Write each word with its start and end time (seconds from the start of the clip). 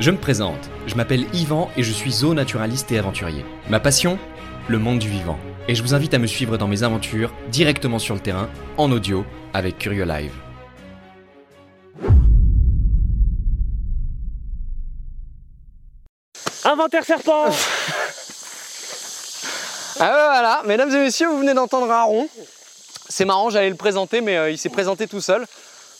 Je 0.00 0.10
me 0.10 0.16
présente, 0.16 0.70
je 0.86 0.94
m'appelle 0.94 1.26
Yvan 1.34 1.70
et 1.76 1.82
je 1.82 1.92
suis 1.92 2.10
zoonaturaliste 2.10 2.90
et 2.90 2.98
aventurier. 2.98 3.44
Ma 3.68 3.80
passion? 3.80 4.18
Le 4.66 4.78
monde 4.78 4.98
du 4.98 5.10
vivant. 5.10 5.38
Et 5.68 5.74
je 5.74 5.82
vous 5.82 5.92
invite 5.92 6.14
à 6.14 6.18
me 6.18 6.26
suivre 6.26 6.56
dans 6.56 6.68
mes 6.68 6.84
aventures 6.84 7.34
directement 7.50 7.98
sur 7.98 8.14
le 8.14 8.20
terrain, 8.22 8.48
en 8.78 8.90
audio, 8.92 9.26
avec 9.52 9.76
Curio 9.76 10.06
Live. 10.06 10.32
Inventaire 16.64 17.04
serpent 17.04 17.50
Ah 19.98 20.06
ouais, 20.06 20.24
voilà, 20.30 20.62
mesdames 20.64 20.90
et 20.92 20.98
messieurs, 21.00 21.28
vous 21.28 21.40
venez 21.40 21.52
d'entendre 21.52 21.90
Aaron. 21.90 22.26
C'est 23.10 23.26
marrant, 23.26 23.50
j'allais 23.50 23.68
le 23.68 23.76
présenter, 23.76 24.22
mais 24.22 24.38
euh, 24.38 24.50
il 24.50 24.56
s'est 24.56 24.70
présenté 24.70 25.06
tout 25.06 25.20
seul. 25.20 25.44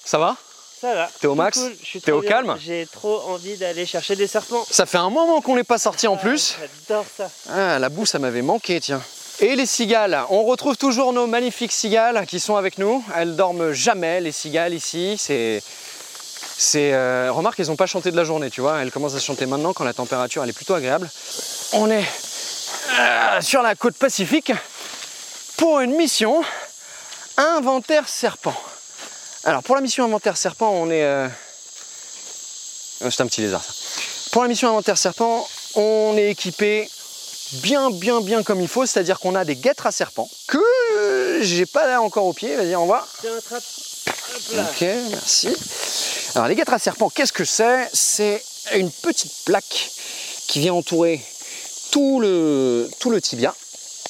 Ça 0.07 0.17
va? 0.17 0.37
Ça 0.81 0.95
va. 0.95 1.11
T'es 1.21 1.27
au 1.27 1.35
max 1.35 1.59
cool, 1.59 2.01
T'es 2.03 2.11
au 2.13 2.21
bien. 2.21 2.31
calme 2.31 2.57
J'ai 2.65 2.87
trop 2.91 3.21
envie 3.29 3.57
d'aller 3.59 3.85
chercher 3.85 4.17
des 4.17 4.27
serpents. 4.27 4.65
Ça 4.71 4.87
fait 4.87 4.97
un 4.99 5.11
moment 5.11 5.41
qu'on 5.43 5.57
n'est 5.57 5.65
pas 5.65 5.79
sorti 5.79 6.07
en 6.07 6.17
plus. 6.17 6.57
Ah, 6.59 6.67
J'adore 6.89 7.05
ça. 7.17 7.31
Ah, 7.51 7.79
la 7.79 7.89
boue, 7.91 8.07
ça 8.07 8.19
m'avait 8.19 8.41
manqué, 8.43 8.81
tiens. 8.81 9.03
Et 9.41 9.57
les 9.57 9.67
cigales, 9.67 10.19
on 10.31 10.45
retrouve 10.45 10.77
toujours 10.77 11.13
nos 11.13 11.27
magnifiques 11.27 11.73
cigales 11.73 12.25
qui 12.27 12.41
sont 12.41 12.57
avec 12.57 12.79
nous. 12.79 13.05
Elles 13.17 13.37
dorment 13.37 13.73
jamais, 13.73 14.21
les 14.21 14.33
cigales 14.33 14.73
ici. 14.75 15.17
C'est. 15.19 15.63
C'est. 16.57 16.93
euh, 16.93 17.31
remarque, 17.33 17.59
elles 17.61 17.67
n'ont 17.69 17.77
pas 17.77 17.87
chanté 17.87 18.11
de 18.11 18.17
la 18.17 18.25
journée, 18.25 18.51
tu 18.51 18.61
vois. 18.61 18.81
Elles 18.83 18.91
commencent 18.91 19.15
à 19.15 19.21
chanter 19.21 19.47
maintenant 19.47 19.73
quand 19.75 19.85
la 19.85 19.95
température 19.95 20.43
elle 20.43 20.51
est 20.51 20.55
plutôt 20.55 20.75
agréable. 20.75 21.11
On 21.73 21.91
est 21.91 22.05
euh, 22.99 23.41
sur 23.41 23.63
la 23.63 23.75
côte 23.75 23.97
pacifique 23.97 24.53
pour 25.57 25.81
une 25.81 25.95
mission 25.97 26.43
inventaire 27.37 28.09
serpent. 28.09 28.55
Alors, 29.45 29.63
pour 29.63 29.75
la 29.75 29.81
mission 29.81 30.05
inventaire 30.05 30.37
serpent, 30.37 30.71
on 30.71 30.91
est. 30.91 31.03
euh, 31.03 31.29
oh, 33.05 33.11
C'est 33.11 33.23
un 33.23 33.27
petit 33.27 33.41
lézard, 33.41 33.65
ça. 33.65 33.73
Pour 34.33 34.43
la 34.43 34.49
mission 34.49 34.69
inventaire 34.69 34.99
serpent, 34.99 35.49
on 35.75 36.15
est 36.17 36.31
équipé 36.31 36.89
bien, 37.55 37.91
bien, 37.91 38.21
bien 38.21 38.43
comme 38.43 38.61
il 38.61 38.69
faut, 38.69 38.87
c'est-à-dire 38.87 39.19
qu'on 39.19 39.35
a 39.35 39.45
des 39.45 39.57
guêtres 39.57 39.87
à 39.87 39.93
serpents 39.93 40.29
que 40.47 41.39
j'ai 41.41 41.67
pas 41.67 41.87
là 41.87 42.01
encore 42.03 42.27
au 42.27 42.33
pied. 42.33 42.55
Vas-y, 42.55 42.77
on 42.77 42.87
va. 42.87 43.07
Ok, 43.25 44.85
merci. 45.11 45.49
Alors, 46.35 46.47
les 46.47 46.55
guêtres 46.55 46.75
à 46.75 46.79
serpents, 46.79 47.11
qu'est-ce 47.11 47.33
que 47.33 47.45
c'est? 47.45 47.89
C'est 47.93 48.45
une 48.75 48.91
petite 48.91 49.33
plaque 49.47 49.91
qui 50.47 50.61
vient 50.61 50.75
entourer 50.75 51.21
tout 51.91 52.21
le, 52.21 52.89
tout 53.01 53.11
le 53.11 53.21
tibia 53.21 53.55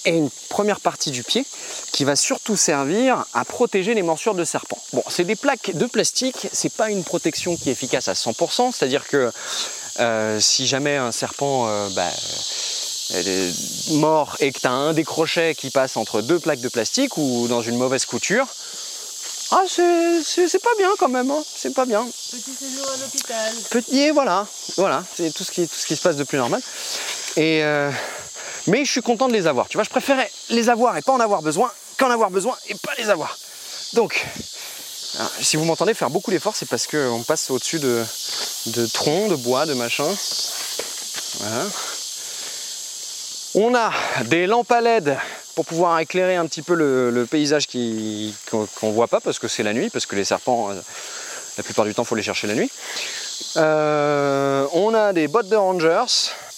et 0.05 0.11
une 0.11 0.31
première 0.49 0.81
partie 0.81 1.11
du 1.11 1.23
pied 1.23 1.45
qui 1.93 2.05
va 2.05 2.17
surtout 2.17 2.57
servir 2.57 3.25
à 3.35 3.45
protéger 3.45 3.95
les 3.95 4.03
morsures 4.03 4.35
de 4.35 4.45
serpents. 4.45 4.83
Bon, 4.93 5.03
c'est 5.09 5.25
des 5.25 5.37
plaques 5.37 5.73
de 5.75 5.87
plastique, 5.87 6.49
c'est 6.53 6.73
pas 6.73 6.91
une 6.91 7.05
protection 7.05 7.57
qui 7.57 7.69
est 7.69 7.73
efficace 7.73 8.09
à 8.09 8.15
100%, 8.15 8.73
c'est-à-dire 8.73 9.07
que 9.07 9.31
euh, 9.99 10.41
si 10.41 10.67
jamais 10.67 10.97
un 10.97 11.13
serpent 11.13 11.67
euh, 11.69 11.89
bah, 11.91 12.09
est 13.15 13.93
mort 13.95 14.37
et 14.41 14.53
que 14.53 14.61
tu 14.61 14.67
as 14.67 14.73
un 14.73 14.93
des 14.93 15.05
crochets 15.05 15.55
qui 15.55 15.71
passe 15.71 15.97
entre 15.97 16.23
deux 16.23 16.39
plaques 16.39 16.61
de 16.61 16.69
plastique 16.69 17.17
ou 17.17 17.47
dans 17.49 17.61
une 17.63 17.77
mauvaise 17.77 18.05
couture, 18.07 18.47
ah 19.53 19.65
c'est- 19.67 20.59
pas 20.63 20.71
bien 20.79 20.91
quand 20.99 21.09
même, 21.09 21.31
hein, 21.31 21.43
c'est 21.57 21.75
pas 21.75 21.85
bien. 21.87 22.05
Petit 22.07 22.41
séjour 22.55 22.87
à 22.89 22.97
l'hôpital. 22.99 23.55
Petit, 23.71 24.01
et 24.01 24.11
voilà, 24.13 24.47
voilà, 24.77 25.05
c'est 25.17 25.33
tout 25.35 25.43
ce, 25.43 25.51
qui, 25.51 25.67
tout 25.67 25.75
ce 25.75 25.87
qui 25.87 25.97
se 25.97 26.03
passe 26.03 26.15
de 26.17 26.23
plus 26.23 26.39
normal. 26.39 26.63
Et 27.37 27.65
euh, 27.65 27.91
mais 28.67 28.85
je 28.85 28.91
suis 28.91 29.03
content 29.03 29.29
de 29.29 29.33
les 29.33 29.47
avoir. 29.47 29.69
Tu 29.69 29.77
vois, 29.77 29.85
je 29.85 29.91
préférais 29.91 30.31
les 30.51 30.69
avoir 30.69 30.97
et 30.97 31.03
pas 31.03 31.13
en 31.13 31.21
avoir 31.21 31.43
besoin 31.43 31.71
qu'en 31.99 32.11
avoir 32.11 32.31
besoin 32.31 32.57
et 32.69 32.75
pas 32.75 32.93
les 32.99 33.11
avoir. 33.11 33.37
Donc, 33.95 34.25
alors, 35.19 35.31
si 35.41 35.57
vous 35.57 35.65
m'entendez 35.65 35.95
faire 35.95 36.11
beaucoup 36.11 36.31
d'efforts, 36.31 36.57
c'est 36.57 36.69
parce 36.69 36.87
qu'on 36.87 37.23
passe 37.27 37.51
au-dessus 37.51 37.81
de, 37.81 38.05
de 38.67 38.87
troncs, 38.87 39.29
de 39.29 39.37
bois, 39.37 39.67
de 39.67 39.75
machin. 39.75 40.07
Voilà. 41.39 41.67
On 43.55 43.75
a 43.75 43.93
des 44.27 44.47
lampes 44.47 44.71
à 44.71 44.81
LED 44.81 45.19
pour 45.57 45.65
pouvoir 45.67 45.99
éclairer 45.99 46.37
un 46.37 46.47
petit 46.47 46.63
peu 46.63 46.75
le, 46.75 47.27
paysage 47.29 47.67
qu'on 47.67 48.89
ne 48.89 48.93
voit 48.93 49.09
pas 49.09 49.21
parce 49.21 49.39
que 49.39 49.49
c'est 49.49 49.65
la 49.65 49.73
nuit, 49.73 49.91
parce 49.91 50.07
que 50.07 50.15
les 50.15 50.25
serpents, 50.25 50.71
euh, 50.71 50.75
la 51.57 51.65
plupart 51.65 51.85
du 51.85 51.95
temps, 51.95 52.03
il 52.05 52.07
faut 52.07 52.15
les 52.15 52.23
chercher 52.23 52.47
la 52.47 52.55
nuit. 52.55 52.71
Euh, 53.57 54.67
on 54.73 54.95
a 54.95 55.13
des 55.13 55.27
bottes 55.27 55.49
de 55.49 55.57
rangers. 55.57 56.05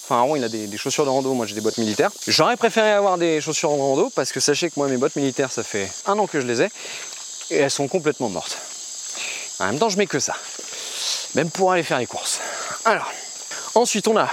Enfin, 0.04 0.16
Aaron, 0.16 0.36
il 0.36 0.44
a 0.44 0.48
des, 0.48 0.76
chaussures 0.76 1.04
de 1.04 1.10
rando, 1.10 1.32
moi 1.32 1.46
j'ai 1.46 1.54
des 1.54 1.60
bottes 1.60 1.78
militaires. 1.78 2.10
J'aurais 2.26 2.56
préféré 2.56 2.90
avoir 2.90 3.18
des 3.18 3.40
chaussures 3.40 3.70
de 3.70 3.80
rando 3.80 4.10
parce 4.14 4.32
que 4.32 4.40
sachez 4.40 4.68
que 4.68 4.74
moi, 4.76 4.88
mes 4.88 4.96
bottes 4.96 5.16
militaires, 5.16 5.52
ça 5.52 5.62
fait 5.62 5.90
un 6.06 6.18
an 6.18 6.26
que 6.26 6.40
je 6.40 6.46
les 6.46 6.62
ai 6.62 6.68
et 7.50 7.56
elles 7.56 7.70
sont 7.70 7.88
complètement 7.88 8.28
mortes. 8.28 8.58
En 9.60 9.66
même 9.66 9.78
temps, 9.78 9.88
je 9.88 9.96
mets 9.96 10.06
que 10.06 10.18
ça. 10.18 10.34
Même 11.34 11.50
pour 11.50 11.72
aller 11.72 11.82
faire 11.82 11.98
les 11.98 12.06
courses. 12.06 12.40
Alors, 12.84 13.10
ensuite, 13.74 14.08
on 14.08 14.16
a 14.16 14.28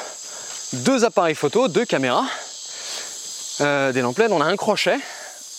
deux 0.74 1.06
appareils 1.06 1.36
photo, 1.36 1.68
deux 1.68 1.86
caméras, 1.86 2.26
euh, 3.62 3.92
des 3.92 4.02
lampes 4.02 4.22
on 4.30 4.42
a 4.42 4.46
un 4.46 4.56
crochet, 4.56 4.98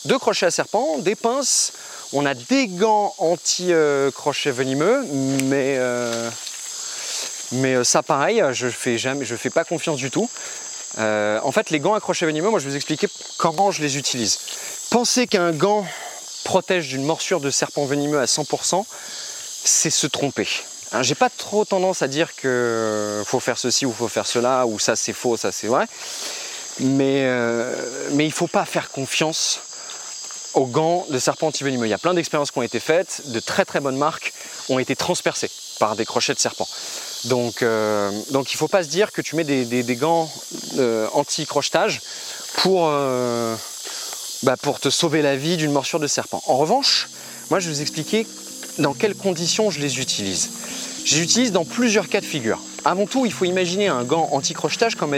deux 0.07 0.19
crochets 0.19 0.47
à 0.47 0.51
serpent, 0.51 0.99
des 0.99 1.15
pinces, 1.15 1.73
on 2.13 2.27
a 2.27 2.35
des 2.35 2.67
gants 2.67 3.15
anti-crochet 3.19 4.51
venimeux, 4.51 5.05
mais, 5.45 5.77
euh, 5.79 6.31
mais 7.53 7.75
euh, 7.75 7.85
ça 7.85 8.03
pareil, 8.03 8.43
je 8.53 8.69
fais 8.69 8.99
jamais, 8.99 9.25
je 9.25 9.37
fais 9.37 9.51
pas 9.51 9.65
confiance 9.65 9.97
du 9.97 10.11
tout. 10.11 10.29
Euh, 10.99 11.39
en 11.43 11.53
fait, 11.53 11.71
les 11.71 11.81
gants 11.81 11.95
à 11.95 12.01
crochet 12.01 12.27
venimeux, 12.27 12.51
moi 12.51 12.59
je 12.59 12.65
vais 12.65 12.71
vous 12.71 12.77
expliquer 12.77 13.09
comment 13.39 13.71
je 13.71 13.83
les 13.83 13.97
utilise. 13.97 14.39
Pensez 14.91 15.27
qu'un 15.27 15.53
gant 15.53 15.87
protège 16.45 16.89
d'une 16.89 17.05
morsure 17.05 17.41
de 17.41 17.51
serpent 17.51 17.85
venimeux 17.85 18.19
à 18.19 18.25
100%, 18.25 18.85
c'est 19.65 19.91
se 19.91 20.07
tromper. 20.07 20.49
Hein, 20.93 21.03
J'ai 21.03 21.15
pas 21.15 21.31
trop 21.31 21.65
tendance 21.65 22.03
à 22.03 22.09
dire 22.09 22.35
que 22.35 23.23
faut 23.25 23.41
faire 23.41 23.59
ceci 23.59 23.87
ou 23.87 23.93
faut 23.93 24.09
faire 24.09 24.27
cela, 24.27 24.67
ou 24.67 24.79
ça 24.79 24.97
c'est 24.97 25.13
faux, 25.13 25.37
ça 25.37 25.53
c'est 25.53 25.69
vrai. 25.69 25.87
Mais, 26.81 27.25
euh, 27.27 27.75
mais 28.13 28.25
il 28.25 28.29
ne 28.29 28.33
faut 28.33 28.47
pas 28.47 28.65
faire 28.65 28.91
confiance 28.91 29.61
aux 30.55 30.67
gants 30.67 31.07
de 31.11 31.19
serpent 31.19 31.47
antivenimeux. 31.49 31.87
Il 31.87 31.91
y 31.91 31.95
a 31.95 31.99
plein 31.99 32.15
d'expériences 32.15 32.51
qui 32.51 32.59
ont 32.59 32.63
été 32.63 32.81
faites, 32.81 33.23
de 33.27 33.39
très 33.39 33.65
très 33.65 33.81
bonnes 33.81 33.99
marques 33.99 34.33
ont 34.69 34.79
été 34.79 34.97
transpercées 34.97 35.51
par 35.79 35.95
des 35.95 36.05
crochets 36.05 36.35
de 36.35 36.41
serpent. 36.41 36.67
Donc, 37.25 37.63
euh, 37.63 38.11
donc 38.31 38.53
il 38.53 38.57
ne 38.57 38.59
faut 38.59 38.69
pas 38.69 38.83
se 38.83 38.89
dire 38.89 39.13
que 39.13 39.21
tu 39.21 39.37
mets 39.37 39.45
des, 39.45 39.97
gants 39.97 40.31
euh, 40.79 41.07
anti-crochetage 41.13 42.01
pour, 42.59 42.89
euh, 42.89 43.55
bah, 44.43 44.57
pour 44.57 44.81
te 44.81 44.89
sauver 44.89 45.21
la 45.23 45.37
vie 45.37 45.57
d'une 45.57 45.73
morsure 45.73 46.01
de 46.01 46.07
serpent. 46.07 46.43
En 46.47 46.57
revanche, 46.57 47.09
moi 47.51 47.61
je 47.61 47.69
vais 47.69 47.75
vous 47.75 47.83
expliquer 47.83 48.27
dans 48.79 48.95
quelles 48.95 49.15
conditions 49.15 49.71
je 49.71 49.81
les 49.81 50.01
utilise. 50.01 50.51
Je 51.05 51.17
les 51.17 51.23
utilise 51.23 51.53
dans 51.53 51.65
plusieurs 51.65 52.09
cas 52.09 52.21
de 52.21 52.27
figure. 52.27 52.61
Avant 52.85 53.07
tout, 53.07 53.27
il 53.27 53.33
faut 53.33 53.45
imaginer 53.45 53.89
un 53.89 54.05
gant 54.05 54.29
anti-crochetage 54.33 54.95
comme, 54.95 55.15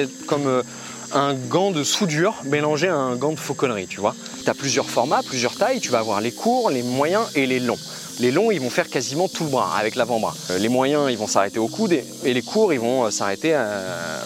un 1.12 1.34
gant 1.34 1.70
de 1.70 1.84
soudure 1.84 2.34
mélangé 2.44 2.88
à 2.88 2.96
un 2.96 3.14
gant 3.14 3.32
de 3.32 3.38
fauconnerie, 3.38 3.86
tu 3.86 4.00
vois. 4.00 4.16
Tu 4.42 4.50
as 4.50 4.54
plusieurs 4.54 4.88
formats, 4.88 5.22
plusieurs 5.22 5.54
tailles, 5.54 5.80
tu 5.80 5.90
vas 5.90 5.98
avoir 5.98 6.20
les 6.20 6.32
courts, 6.32 6.70
les 6.70 6.82
moyens 6.82 7.26
et 7.34 7.46
les 7.46 7.60
longs. 7.60 7.78
Les 8.20 8.30
longs, 8.30 8.50
ils 8.50 8.60
vont 8.60 8.70
faire 8.70 8.88
quasiment 8.88 9.28
tout 9.28 9.44
le 9.44 9.50
bras 9.50 9.76
avec 9.76 9.96
l'avant-bras. 9.96 10.34
Euh, 10.50 10.58
Les 10.58 10.68
moyens, 10.68 11.10
ils 11.10 11.18
vont 11.18 11.26
s'arrêter 11.26 11.58
au 11.58 11.68
coude 11.68 11.92
et, 11.92 12.34
les 12.34 12.42
courts, 12.42 12.72
ils 12.72 12.80
vont 12.80 13.04
euh, 13.04 13.10
s'arrêter 13.10 13.54
à, 13.54 13.68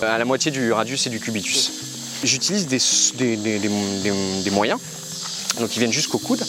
la 0.00 0.24
moitié 0.24 0.50
du 0.50 0.72
radius 0.72 1.06
et 1.06 1.10
du 1.10 1.20
cubitus. 1.20 1.72
J'utilise 2.24 2.66
des 2.66 3.70
moyens, 4.50 4.80
donc 5.60 5.74
ils 5.76 5.78
viennent 5.78 5.92
jusqu'au 5.92 6.18
coude, 6.18 6.42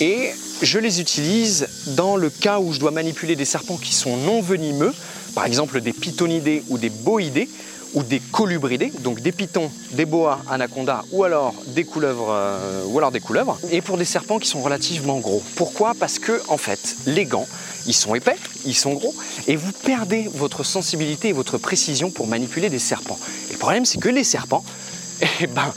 et 0.00 0.30
je 0.62 0.78
les 0.78 1.00
utilise 1.00 1.68
dans 1.88 2.16
le 2.16 2.30
cas 2.30 2.60
où 2.60 2.72
je 2.72 2.80
dois 2.80 2.90
manipuler 2.90 3.36
des 3.36 3.44
serpents 3.44 3.76
qui 3.76 3.94
sont 3.94 4.16
non 4.16 4.40
venimeux, 4.40 4.94
par 5.34 5.44
exemple 5.44 5.80
des 5.80 5.92
pythonidés 5.92 6.62
ou 6.68 6.78
des 6.78 6.90
boïdés, 6.90 7.48
ou 7.94 8.02
des 8.02 8.20
colubridés, 8.20 8.92
donc 9.00 9.20
des 9.20 9.32
pitons, 9.32 9.70
des 9.92 10.04
boas, 10.04 10.40
anacondas, 10.50 11.04
ou 11.12 11.24
alors 11.24 11.54
des 11.68 11.84
couleuvres, 11.84 12.28
euh, 12.30 12.84
ou 12.86 12.98
alors 12.98 13.12
des 13.12 13.20
couleuvres, 13.20 13.58
et 13.70 13.80
pour 13.80 13.98
des 13.98 14.04
serpents 14.04 14.38
qui 14.38 14.48
sont 14.48 14.62
relativement 14.62 15.18
gros. 15.18 15.42
Pourquoi? 15.56 15.94
Parce 15.98 16.18
que 16.18 16.40
en 16.48 16.56
fait, 16.56 16.96
les 17.06 17.24
gants, 17.24 17.46
ils 17.86 17.94
sont 17.94 18.14
épais, 18.14 18.36
ils 18.64 18.76
sont 18.76 18.94
gros, 18.94 19.14
et 19.46 19.56
vous 19.56 19.72
perdez 19.72 20.28
votre 20.32 20.64
sensibilité 20.64 21.28
et 21.28 21.32
votre 21.32 21.58
précision 21.58 22.10
pour 22.10 22.26
manipuler 22.26 22.70
des 22.70 22.78
serpents. 22.78 23.18
Et 23.50 23.52
le 23.52 23.58
problème, 23.58 23.84
c'est 23.84 23.98
que 23.98 24.08
les 24.08 24.24
serpents, 24.24 24.64
eh 25.40 25.46
ben, 25.46 25.72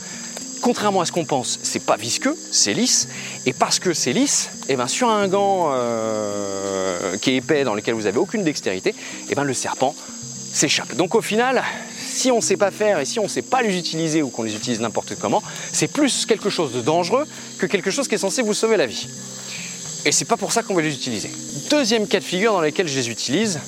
contrairement 0.62 1.02
à 1.02 1.06
ce 1.06 1.12
qu'on 1.12 1.24
pense, 1.24 1.58
c'est 1.62 1.84
pas 1.84 1.96
visqueux, 1.96 2.36
c'est 2.50 2.72
lisse. 2.72 3.08
Et 3.44 3.52
parce 3.52 3.78
que 3.78 3.92
c'est 3.92 4.12
lisse, 4.12 4.50
eh 4.68 4.76
ben, 4.76 4.88
sur 4.88 5.10
un 5.10 5.28
gant 5.28 5.68
euh, 5.70 7.16
qui 7.18 7.30
est 7.30 7.36
épais, 7.36 7.64
dans 7.64 7.74
lequel 7.74 7.94
vous 7.94 8.06
avez 8.06 8.18
aucune 8.18 8.42
dextérité, 8.42 8.94
et 9.28 9.34
ben 9.34 9.44
le 9.44 9.54
serpent 9.54 9.94
s'échappe. 10.52 10.96
Donc 10.96 11.14
au 11.14 11.20
final, 11.20 11.62
si 12.16 12.30
on 12.30 12.36
ne 12.36 12.40
sait 12.40 12.56
pas 12.56 12.70
faire 12.70 12.98
et 12.98 13.04
si 13.04 13.18
on 13.18 13.24
ne 13.24 13.28
sait 13.28 13.42
pas 13.42 13.62
les 13.62 13.76
utiliser 13.78 14.22
ou 14.22 14.30
qu'on 14.30 14.42
les 14.42 14.54
utilise 14.54 14.80
n'importe 14.80 15.14
comment, 15.16 15.42
c'est 15.72 15.88
plus 15.88 16.26
quelque 16.26 16.50
chose 16.50 16.72
de 16.72 16.80
dangereux 16.80 17.26
que 17.58 17.66
quelque 17.66 17.90
chose 17.90 18.08
qui 18.08 18.14
est 18.14 18.18
censé 18.18 18.42
vous 18.42 18.54
sauver 18.54 18.76
la 18.76 18.86
vie. 18.86 19.06
Et 20.04 20.12
c'est 20.12 20.24
pas 20.24 20.36
pour 20.36 20.52
ça 20.52 20.62
qu'on 20.62 20.74
va 20.74 20.82
les 20.82 20.94
utiliser. 20.94 21.30
Deuxième 21.70 22.06
cas 22.06 22.20
de 22.20 22.24
figure 22.24 22.52
dans 22.52 22.60
lequel 22.60 22.88
je 22.88 22.96
les 22.96 23.10
utilise, 23.10 23.60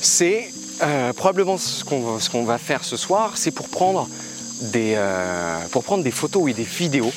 c'est 0.00 0.50
euh, 0.82 1.12
probablement 1.12 1.58
ce 1.58 1.84
qu'on 1.84 2.44
va 2.44 2.58
faire 2.58 2.82
ce 2.82 2.96
soir, 2.96 3.32
c'est 3.36 3.50
pour 3.50 3.68
prendre 3.68 4.08
des, 4.60 4.94
euh, 4.96 5.58
pour 5.70 5.84
prendre 5.84 6.02
des 6.02 6.10
photos 6.10 6.50
et 6.50 6.54
des 6.54 6.64
vidéos 6.64 7.12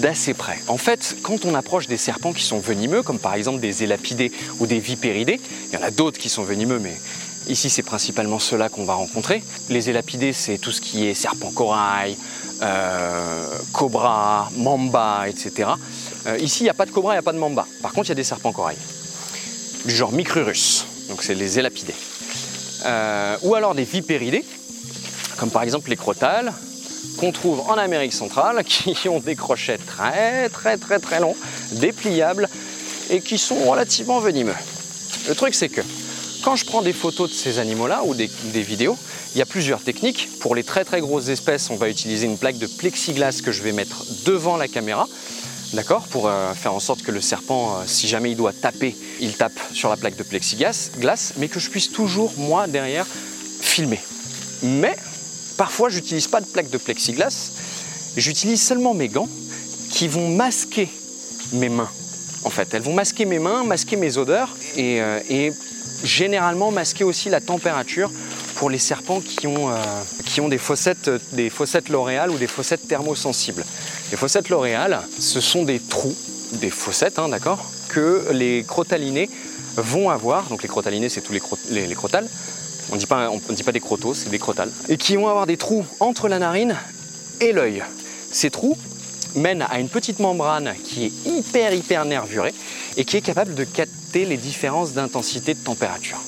d'assez 0.00 0.34
près. 0.34 0.58
En 0.66 0.78
fait, 0.78 1.16
quand 1.22 1.44
on 1.44 1.54
approche 1.54 1.86
des 1.86 1.96
serpents 1.96 2.32
qui 2.32 2.42
sont 2.42 2.58
venimeux, 2.58 3.02
comme 3.02 3.20
par 3.20 3.34
exemple 3.34 3.60
des 3.60 3.84
élapidés 3.84 4.32
ou 4.58 4.66
des 4.66 4.80
vipéridés, 4.80 5.40
il 5.68 5.74
y 5.74 5.76
en 5.76 5.86
a 5.86 5.90
d'autres 5.90 6.18
qui 6.18 6.28
sont 6.28 6.42
venimeux, 6.42 6.80
mais 6.80 6.96
ici 7.48 7.70
c'est 7.70 7.82
principalement 7.82 8.38
ceux-là 8.38 8.68
qu'on 8.68 8.84
va 8.84 8.94
rencontrer. 8.94 9.42
Les 9.68 9.90
élapidés, 9.90 10.32
c'est 10.32 10.58
tout 10.58 10.72
ce 10.72 10.80
qui 10.80 11.06
est 11.06 11.14
serpent 11.14 11.50
corail, 11.50 12.16
euh, 12.62 13.46
cobra, 13.72 14.50
mamba, 14.56 15.28
etc. 15.28 15.70
Euh, 16.26 16.38
ici, 16.38 16.60
il 16.60 16.64
n'y 16.64 16.70
a 16.70 16.74
pas 16.74 16.86
de 16.86 16.90
cobra, 16.90 17.12
il 17.12 17.16
n'y 17.16 17.18
a 17.18 17.22
pas 17.22 17.32
de 17.32 17.38
mamba. 17.38 17.66
Par 17.82 17.92
contre, 17.92 18.06
il 18.06 18.10
y 18.10 18.12
a 18.12 18.16
des 18.16 18.24
serpents 18.24 18.52
corail, 18.52 18.76
du 19.84 19.94
genre 19.94 20.12
micrurus, 20.12 20.86
donc 21.08 21.22
c'est 21.22 21.34
les 21.34 21.58
élapidés. 21.58 21.94
Euh, 22.86 23.36
ou 23.42 23.54
alors 23.54 23.74
des 23.74 23.84
vipéridés, 23.84 24.44
comme 25.36 25.50
par 25.50 25.62
exemple 25.62 25.90
les 25.90 25.96
crotales, 25.96 26.52
qu'on 27.18 27.32
trouve 27.32 27.60
en 27.68 27.74
Amérique 27.74 28.12
centrale, 28.12 28.62
qui 28.64 29.08
ont 29.08 29.20
des 29.20 29.36
crochets 29.36 29.78
très 29.78 30.48
très 30.48 30.76
très 30.76 30.98
très 30.98 31.20
longs, 31.20 31.36
dépliables, 31.72 32.48
et 33.10 33.20
qui 33.20 33.36
sont 33.36 33.64
relativement 33.64 34.20
venimeux. 34.20 34.54
Le 35.28 35.34
truc 35.34 35.54
c'est 35.54 35.68
que 35.68 35.82
quand 36.44 36.56
je 36.56 36.66
prends 36.66 36.82
des 36.82 36.92
photos 36.92 37.30
de 37.30 37.34
ces 37.34 37.58
animaux-là 37.58 38.02
ou 38.04 38.14
des, 38.14 38.28
vidéos, 38.62 38.98
il 39.34 39.38
y 39.38 39.42
a 39.42 39.46
plusieurs 39.46 39.80
techniques. 39.80 40.28
Pour 40.40 40.54
les 40.54 40.62
très 40.62 40.84
très 40.84 41.00
grosses 41.00 41.28
espèces, 41.28 41.70
on 41.70 41.76
va 41.76 41.88
utiliser 41.88 42.26
une 42.26 42.36
plaque 42.36 42.58
de 42.58 42.66
plexiglas 42.66 43.40
que 43.42 43.50
je 43.50 43.62
vais 43.62 43.72
mettre 43.72 44.04
devant 44.26 44.58
la 44.58 44.68
caméra, 44.68 45.08
d'accord, 45.72 46.06
pour 46.08 46.28
euh, 46.28 46.52
faire 46.52 46.74
en 46.74 46.80
sorte 46.80 47.00
que 47.00 47.10
le 47.10 47.22
serpent, 47.22 47.78
euh, 47.78 47.84
si 47.86 48.08
jamais 48.08 48.32
il 48.32 48.36
doit 48.36 48.52
taper, 48.52 48.94
il 49.20 49.34
tape 49.34 49.58
sur 49.72 49.88
la 49.88 49.96
plaque 49.96 50.16
de 50.16 50.22
plexiglas, 50.22 50.90
glace, 50.98 51.32
mais 51.38 51.48
que 51.48 51.58
je 51.58 51.70
puisse 51.70 51.90
toujours 51.90 52.34
moi 52.36 52.66
derrière 52.66 53.06
filmer. 53.60 54.00
Mais 54.62 54.96
parfois, 55.56 55.88
j'utilise 55.88 56.28
pas 56.28 56.42
de 56.42 56.46
plaque 56.46 56.68
de 56.68 56.78
plexiglas, 56.78 57.52
j'utilise 58.18 58.62
seulement 58.62 58.92
mes 58.92 59.08
gants 59.08 59.30
qui 59.90 60.08
vont 60.08 60.28
masquer 60.28 60.90
mes 61.54 61.70
mains. 61.70 61.90
En 62.44 62.50
fait, 62.50 62.74
elles 62.74 62.82
vont 62.82 62.92
masquer 62.92 63.24
mes 63.24 63.38
mains, 63.38 63.64
masquer 63.64 63.96
mes 63.96 64.18
odeurs 64.18 64.54
et, 64.76 65.00
euh, 65.00 65.20
et 65.30 65.50
généralement 66.04 66.70
masquer 66.70 67.02
aussi 67.04 67.30
la 67.30 67.40
température 67.40 68.10
pour 68.56 68.70
les 68.70 68.78
serpents 68.78 69.20
qui 69.20 69.46
ont, 69.46 69.70
euh, 69.70 70.48
des, 70.48 70.58
fossettes, 70.58 71.10
des 71.32 71.50
fossettes 71.50 71.88
L'Oréal 71.88 72.30
ou 72.30 72.38
des 72.38 72.46
fossettes 72.46 72.86
thermosensibles. 72.86 73.64
Les 74.10 74.16
fossettes 74.16 74.48
L'Oréal, 74.50 75.00
ce 75.18 75.40
sont 75.40 75.64
des 75.64 75.80
trous, 75.80 76.14
des 76.52 76.70
fossettes, 76.70 77.18
hein, 77.18 77.28
d'accord, 77.28 77.64
que 77.88 78.28
les 78.32 78.64
crotalinés 78.66 79.28
vont 79.76 80.10
avoir. 80.10 80.44
Donc 80.48 80.62
les 80.62 80.68
crotalinés, 80.68 81.08
c'est 81.08 81.20
tous 81.22 81.32
les, 81.32 81.42
les- 81.70 81.86
les 81.86 81.94
crotales. 81.94 82.28
On 82.90 82.94
ne 82.94 83.00
dit 83.00 83.06
pas, 83.06 83.30
on 83.30 83.52
dit 83.52 83.62
pas 83.62 83.72
des 83.72 83.80
crotos, 83.80 84.14
c'est 84.14 84.28
des 84.30 84.38
crotales. 84.38 84.70
Et 84.88 84.96
qui 84.98 85.16
vont 85.16 85.28
avoir 85.28 85.46
des 85.46 85.56
trous 85.56 85.84
entre 86.00 86.28
la 86.28 86.38
narine 86.38 86.76
et 87.40 87.52
l'œil. 87.52 87.82
Ces 88.30 88.50
trous 88.50 88.76
mènent 89.34 89.66
à 89.68 89.80
une 89.80 89.88
petite 89.88 90.20
membrane 90.20 90.74
qui 90.84 91.06
est 91.06 91.12
hyper 91.26 91.72
hyper 91.72 92.04
nervurée 92.04 92.54
et 92.96 93.04
qui 93.04 93.16
est 93.16 93.20
capable 93.22 93.54
de 93.54 93.64
capter 93.64 93.90
les 94.22 94.36
différences 94.36 94.92
d'intensité 94.92 95.54
de 95.54 95.58
température. 95.58 96.20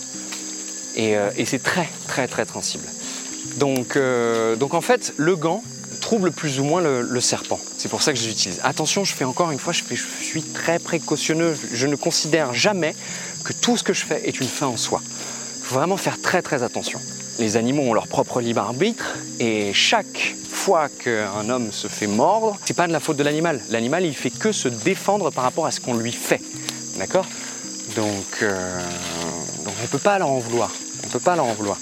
Et, 0.97 1.17
euh, 1.17 1.31
c'est 1.44 1.62
très 1.62 1.88
très 2.09 2.27
très 2.27 2.44
sensible. 2.44 2.87
Donc, 3.59 3.97
euh, 3.97 4.56
donc 4.56 4.75
en 4.75 4.81
fait, 4.81 5.15
le 5.17 5.37
gant 5.37 5.62
trouble 6.00 6.31
plus 6.31 6.61
ou 6.61 6.65
moins 6.65 6.81
le, 6.83 7.21
serpent. 7.21 7.59
C'est 7.79 7.88
pour 7.88 8.00
ça 8.00 8.12
que 8.12 8.19
je 8.19 8.29
l'utilise. 8.29 8.61
Attention, 8.62 9.05
je 9.05 9.12
fais 9.12 9.25
encore 9.25 9.50
une 9.50 9.59
fois, 9.59 9.73
je 9.73 9.83
suis 10.21 10.43
très 10.43 10.79
précautionneux. 10.79 11.56
Je 11.73 11.87
ne 11.88 11.97
considère 11.97 12.55
jamais 12.55 12.94
que 13.44 13.53
tout 13.53 13.77
ce 13.77 13.83
que 13.83 13.93
je 13.93 14.05
fais 14.05 14.23
est 14.29 14.41
une 14.41 14.47
fin 14.47 14.67
en 14.67 14.77
soi. 14.77 15.00
Il 15.05 15.65
faut 15.65 15.75
vraiment 15.75 15.97
faire 15.97 16.21
très 16.21 16.43
très 16.43 16.62
attention. 16.62 17.00
Les 17.41 17.56
animaux 17.56 17.83
ont 17.83 17.93
leur 17.93 18.06
propre 18.06 18.41
libre 18.41 18.61
arbitre 18.61 19.17
et 19.41 19.73
chaque 19.73 20.37
fois 20.49 20.88
qu'un 20.88 21.50
homme 21.50 21.73
se 21.73 21.88
fait 21.88 22.06
mordre, 22.06 22.56
c'est 22.65 22.77
pas 22.77 22.87
de 22.87 22.93
la 22.93 23.00
faute 23.00 23.17
de 23.17 23.25
l'animal. 23.25 23.61
L'animal, 23.69 24.05
il 24.05 24.15
fait 24.15 24.31
que 24.31 24.53
se 24.53 24.69
défendre 24.69 25.31
par 25.31 25.43
rapport 25.43 25.67
à 25.67 25.73
ce 25.73 25.81
qu'on 25.81 25.94
lui 25.94 26.12
fait. 26.12 26.41
D'accord? 26.99 27.27
Donc, 27.97 28.43
euh, 28.43 28.81
donc 29.65 29.75
on 29.83 29.87
peut 29.87 29.99
pas 29.99 30.19
leur 30.19 30.29
en 30.29 30.39
vouloir. 30.39 30.71
On 31.05 31.09
peut 31.09 31.19
pas 31.19 31.35
leur 31.35 31.47
en 31.47 31.55
vouloir. 31.55 31.79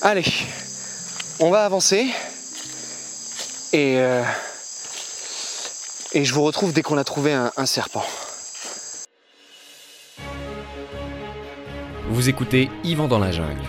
Allez, 0.00 0.24
on 1.40 1.50
va 1.50 1.64
avancer 1.64 2.06
et 3.72 3.96
euh, 3.98 4.22
et 6.12 6.24
je 6.24 6.32
vous 6.32 6.44
retrouve 6.44 6.72
dès 6.72 6.82
qu'on 6.82 6.96
a 6.96 7.04
trouvé 7.04 7.32
un 7.32 7.66
serpent. 7.66 8.04
Vous 12.08 12.28
écoutez 12.28 12.70
Yvan 12.84 13.08
dans 13.08 13.18
la 13.18 13.32
jungle. 13.32 13.66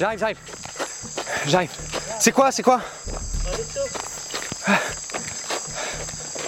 J'arrive, 0.00 0.18
j'arrive. 0.18 0.38
J'arrive. 1.46 1.70
C'est 2.18 2.32
quoi, 2.32 2.50
c'est 2.50 2.62
quoi 2.62 2.80
Un 3.46 3.50
leto. 3.50 3.80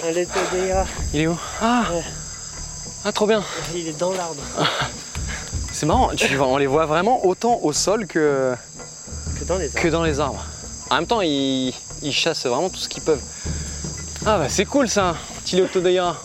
Un 0.05 0.11
leto 0.11 0.39
d'Eira. 0.51 0.85
Il 1.13 1.21
est 1.21 1.27
où 1.27 1.37
Ah 1.61 1.83
Ouais. 1.91 2.03
Ah, 3.05 3.11
trop 3.11 3.27
bien. 3.27 3.43
Il 3.75 3.87
est 3.87 3.99
dans 3.99 4.11
l'arbre. 4.11 4.41
C'est 5.71 5.85
marrant, 5.85 6.09
tu 6.15 6.35
vois, 6.35 6.47
on 6.47 6.57
les 6.57 6.65
voit 6.67 6.85
vraiment 6.87 7.25
autant 7.25 7.59
au 7.61 7.73
sol 7.73 8.07
que, 8.07 8.55
Que 9.39 9.43
dans 9.45 9.57
les 9.57 9.69
que 9.69 9.77
arbres. 9.77 9.89
dans 9.91 10.03
les 10.03 10.19
arbres. 10.19 10.43
En 10.89 10.95
même 10.95 11.07
temps, 11.07 11.21
ils, 11.21 11.73
ils 12.01 12.13
chassent 12.13 12.45
vraiment 12.47 12.69
tout 12.69 12.77
ce 12.77 12.87
qu'ils 12.89 13.03
peuvent. 13.03 13.21
Ah 14.25 14.37
bah 14.37 14.49
c'est 14.49 14.65
cool 14.65 14.87
ça, 14.87 15.15
petit 15.43 15.57
Léotodeira. 15.57 16.15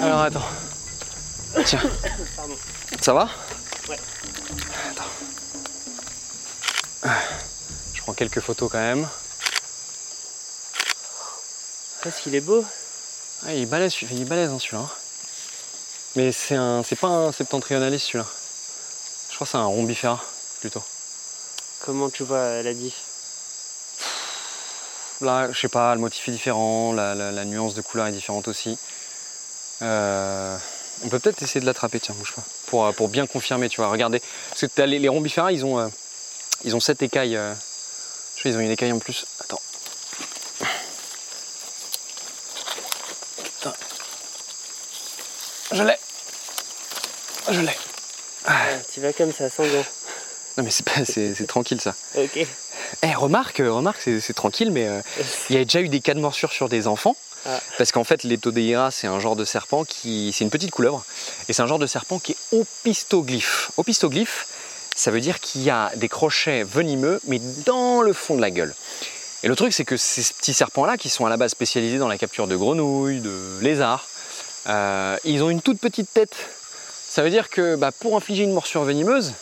Alors 0.00 0.20
attends. 0.22 0.42
Tiens. 1.64 1.80
Pardon. 2.36 2.54
Ça 3.00 3.12
va 3.14 3.28
quelques 8.18 8.40
photos 8.40 8.68
quand 8.70 8.78
même. 8.78 9.08
Qu'est-ce 12.02 12.20
qu'il 12.22 12.34
est 12.34 12.40
beau 12.40 12.64
Ah, 13.46 13.54
il 13.54 13.62
est 13.62 13.66
balèze, 13.66 13.94
il 14.10 14.20
est 14.22 14.24
balèze 14.24 14.50
hein, 14.50 14.58
celui-là. 14.60 14.88
Mais 16.16 16.32
c'est 16.32 16.56
un, 16.56 16.82
c'est 16.82 16.96
pas 16.96 17.06
un 17.06 17.30
septentrionalis 17.32 18.00
celui-là. 18.00 18.26
Je 19.30 19.34
crois 19.36 19.46
que 19.46 19.50
c'est 19.52 19.56
un 19.58 19.64
rombifera 19.66 20.20
plutôt. 20.60 20.82
Comment 21.84 22.10
tu 22.10 22.24
vois 22.24 22.60
la 22.62 22.74
diff? 22.74 22.94
Là, 25.20 25.50
je 25.52 25.58
sais 25.58 25.68
pas, 25.68 25.94
le 25.94 26.00
motif 26.00 26.28
est 26.28 26.32
différent, 26.32 26.92
la, 26.92 27.14
la- 27.14 27.30
la 27.32 27.44
nuance 27.44 27.74
de 27.74 27.82
couleur 27.82 28.06
est 28.08 28.12
différente 28.12 28.48
aussi. 28.48 28.78
Euh, 29.82 30.56
on 31.04 31.08
peut 31.08 31.20
peut-être 31.20 31.40
essayer 31.42 31.60
de 31.60 31.66
l'attraper, 31.66 32.00
tiens, 32.00 32.14
bouge 32.18 32.32
pas. 32.34 32.42
Pour, 32.66 32.84
euh, 32.86 32.92
pour 32.92 33.08
bien 33.08 33.26
confirmer, 33.28 33.68
tu 33.68 33.76
vois. 33.80 33.90
Regardez. 33.90 34.20
Parce 34.48 34.62
que 34.62 34.66
t'as 34.66 34.86
les, 34.86 34.98
les 34.98 35.08
rombifera, 35.08 35.52
ils 35.52 35.64
ont, 35.64 35.78
euh, 35.78 35.86
ils 36.64 36.74
ont 36.74 36.80
cette 36.80 37.02
écaille. 37.02 37.36
euh, 37.36 37.54
je 38.44 38.56
ont 38.56 38.60
une 38.60 38.70
écaille 38.70 38.92
en 38.92 38.98
plus. 38.98 39.26
Attends. 39.40 39.60
Putain. 43.42 43.72
Je 45.72 45.82
l'ai. 45.82 45.96
Je 47.50 47.60
l'ai. 47.60 47.76
Ah, 48.46 48.66
Tu 48.92 49.00
vas 49.00 49.12
comme 49.12 49.32
ça, 49.32 49.50
sans 49.50 49.64
gants. 49.64 49.84
Non 50.56 50.64
mais 50.64 50.70
c'est 50.70 50.84
pas, 50.84 51.04
c'est, 51.04 51.46
tranquille 51.46 51.80
ça. 51.80 51.94
Ok. 52.16 52.46
Eh, 53.02 53.14
remarque, 53.14 53.60
euh, 53.60 53.72
remarque, 53.72 54.00
c'est, 54.00 54.32
tranquille, 54.32 54.70
mais 54.72 54.88
euh, 54.88 55.00
il 55.50 55.56
y 55.56 55.58
a 55.58 55.64
déjà 55.64 55.80
eu 55.80 55.88
des 55.88 56.00
cas 56.00 56.14
de 56.14 56.20
morsure 56.20 56.52
sur 56.52 56.68
des 56.68 56.86
enfants. 56.86 57.16
Ah. 57.46 57.60
Parce 57.76 57.92
qu'en 57.92 58.02
fait, 58.02 58.24
les 58.24 58.38
Todeira, 58.38 58.90
c'est 58.90 59.06
un 59.06 59.20
genre 59.20 59.36
de 59.36 59.44
serpent 59.44 59.84
qui. 59.84 60.32
C'est 60.32 60.44
une 60.44 60.50
petite 60.50 60.70
couleuvre. 60.70 61.04
Et 61.48 61.52
c'est 61.52 61.62
un 61.62 61.66
genre 61.66 61.78
de 61.78 61.86
serpent 61.86 62.18
qui 62.18 62.32
est 62.32 62.56
opistoglyphe. 62.56 63.70
Opistoglyphe, 63.76 64.46
ça 64.98 65.12
veut 65.12 65.20
dire 65.20 65.38
qu'il 65.38 65.62
y 65.62 65.70
a 65.70 65.92
des 65.94 66.08
crochets 66.08 66.64
venimeux, 66.64 67.20
mais 67.28 67.40
dans 67.66 68.02
le 68.02 68.12
fond 68.12 68.34
de 68.34 68.40
la 68.40 68.50
gueule. 68.50 68.74
Et 69.44 69.48
le 69.48 69.54
truc, 69.54 69.72
c'est 69.72 69.84
que 69.84 69.96
ces 69.96 70.22
petits 70.34 70.52
serpents-là, 70.54 70.96
qui 70.96 71.08
sont 71.08 71.24
à 71.24 71.28
la 71.30 71.36
base 71.36 71.52
spécialisés 71.52 71.98
dans 71.98 72.08
la 72.08 72.18
capture 72.18 72.48
de 72.48 72.56
grenouilles, 72.56 73.20
de 73.20 73.58
lézards, 73.60 74.04
euh, 74.66 75.16
ils 75.24 75.42
ont 75.44 75.50
une 75.50 75.62
toute 75.62 75.78
petite 75.78 76.12
tête. 76.12 76.34
Ça 77.08 77.22
veut 77.22 77.30
dire 77.30 77.48
que 77.48 77.76
bah, 77.76 77.92
pour 77.92 78.16
infliger 78.16 78.42
une 78.42 78.52
morsure 78.52 78.82
venimeuse, 78.82 79.34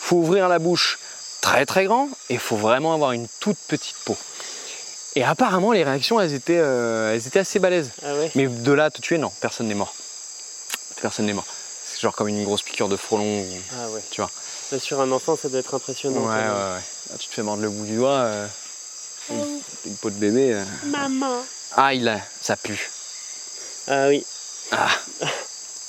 faut 0.00 0.16
ouvrir 0.16 0.48
la 0.48 0.58
bouche 0.58 0.98
très 1.40 1.64
très 1.64 1.84
grand 1.84 2.08
et 2.28 2.34
il 2.34 2.40
faut 2.40 2.56
vraiment 2.56 2.92
avoir 2.92 3.12
une 3.12 3.28
toute 3.38 3.58
petite 3.68 3.96
peau. 4.04 4.16
Et 5.14 5.22
apparemment, 5.22 5.70
les 5.70 5.84
réactions, 5.84 6.20
elles 6.20 6.34
étaient, 6.34 6.58
euh, 6.58 7.14
elles 7.14 7.24
étaient 7.28 7.38
assez 7.38 7.60
balèzes. 7.60 7.90
Ah 8.04 8.14
ouais 8.16 8.32
Mais 8.34 8.48
de 8.48 8.72
là 8.72 8.86
à 8.86 8.90
te 8.90 9.00
tuer, 9.00 9.18
non, 9.18 9.30
personne 9.40 9.68
n'est 9.68 9.74
mort. 9.74 9.94
Personne 11.00 11.26
n'est 11.26 11.32
mort. 11.32 11.46
C'est 11.86 12.00
genre 12.00 12.16
comme 12.16 12.26
une 12.26 12.42
grosse 12.42 12.62
piqûre 12.62 12.88
de 12.88 12.96
frelon, 12.96 13.44
Ah 13.78 13.88
ouais. 13.90 14.02
tu 14.10 14.20
vois. 14.20 14.30
Là, 14.74 14.80
Sur 14.80 15.00
un 15.00 15.10
enfant, 15.12 15.36
ça 15.40 15.48
doit 15.48 15.60
être 15.60 15.74
impressionnant. 15.74 16.20
Ouais, 16.22 16.34
ouais, 16.34 16.48
ouais. 16.48 16.82
Là, 17.10 17.16
tu 17.18 17.28
te 17.28 17.34
fais 17.34 17.42
mordre 17.42 17.62
le 17.62 17.70
bout 17.70 17.84
du 17.84 17.94
doigt. 17.96 18.10
euh, 18.10 18.46
une, 19.30 19.60
une 19.86 19.96
peau 19.98 20.10
de 20.10 20.16
bébé. 20.16 20.52
euh. 20.54 20.64
Maman 20.86 21.44
Ah, 21.76 21.94
il 21.94 22.08
a, 22.08 22.20
ça 22.40 22.56
pue. 22.56 22.90
Ah 23.86 24.08
oui. 24.08 24.24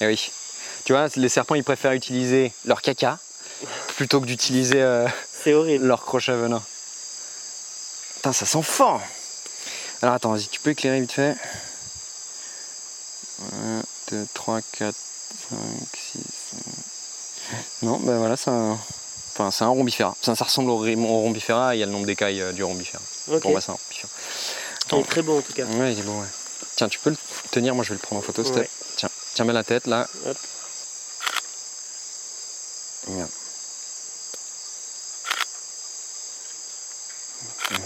Eh 0.02 0.08
oui. 0.08 0.32
Tu 0.84 0.92
vois, 0.94 1.08
les 1.16 1.30
serpents, 1.30 1.56
ils 1.56 1.64
préfèrent 1.64 1.94
utiliser 1.94 2.54
leur 2.66 2.82
caca 2.82 3.18
plutôt 3.96 4.20
que 4.22 4.26
d'utiliser 4.26 4.82
euh, 4.82 5.08
C'est 5.44 5.54
horrible. 5.54 5.86
leur 5.88 6.04
crochet 6.04 6.34
venin. 6.36 6.62
Putain, 8.18 8.34
ça 8.34 8.46
sent 8.46 8.62
fort. 8.62 9.02
Alors 10.02 10.16
attends, 10.16 10.34
vas-y, 10.34 10.48
tu 10.48 10.60
peux 10.60 10.72
éclairer 10.72 11.00
vite 11.00 11.14
fait. 11.14 11.36
1, 13.42 13.82
2, 14.12 14.28
3, 14.34 14.60
4, 14.78 14.96
5, 15.50 15.58
6. 16.14 16.20
Non, 17.86 18.00
ben 18.00 18.18
voilà, 18.18 18.36
c'est 18.36 18.50
un. 18.50 18.80
Enfin, 19.34 19.52
c'est 19.52 19.64
un 19.64 19.68
rombifera. 19.68 20.16
Ça, 20.22 20.34
ça 20.36 20.46
ressemble 20.46 20.72
au, 20.72 20.84
au 20.84 21.20
rombifera, 21.22 21.76
il 21.76 21.80
y 21.80 21.84
a 21.84 21.86
le 21.86 21.92
nombre 21.92 22.08
d'écailles 22.08 22.42
euh, 22.42 22.52
du 22.52 22.64
rombifera. 22.64 23.00
Ok. 23.28 23.44
Bon, 23.44 23.54
bah, 23.54 23.62
c'est 23.62 23.70
un 23.70 23.74
rombifera. 23.76 24.08
Il 24.92 24.98
est 25.00 25.04
très 25.04 25.22
bon 25.22 25.38
en 25.38 25.42
tout 25.42 25.54
cas. 25.54 25.66
Ouais, 25.66 25.94
il 25.94 26.00
est 26.00 26.04
beau, 26.04 26.20
ouais. 26.20 26.28
Tiens, 26.76 26.90
tu 26.90 26.98
peux 26.98 27.12
le 27.12 27.18
tenir, 27.52 27.76
moi 27.76 27.84
je 27.84 27.90
vais 27.90 27.96
le 27.96 28.02
prendre 28.02 28.22
en 28.22 28.24
photo, 28.24 28.42
Ouais. 28.54 28.70
Tiens, 28.96 29.10
tiens 29.36 29.46
bien 29.46 29.54
la 29.54 29.64
tête 29.64 29.86
là. 29.86 30.08
Hop. 30.26 30.38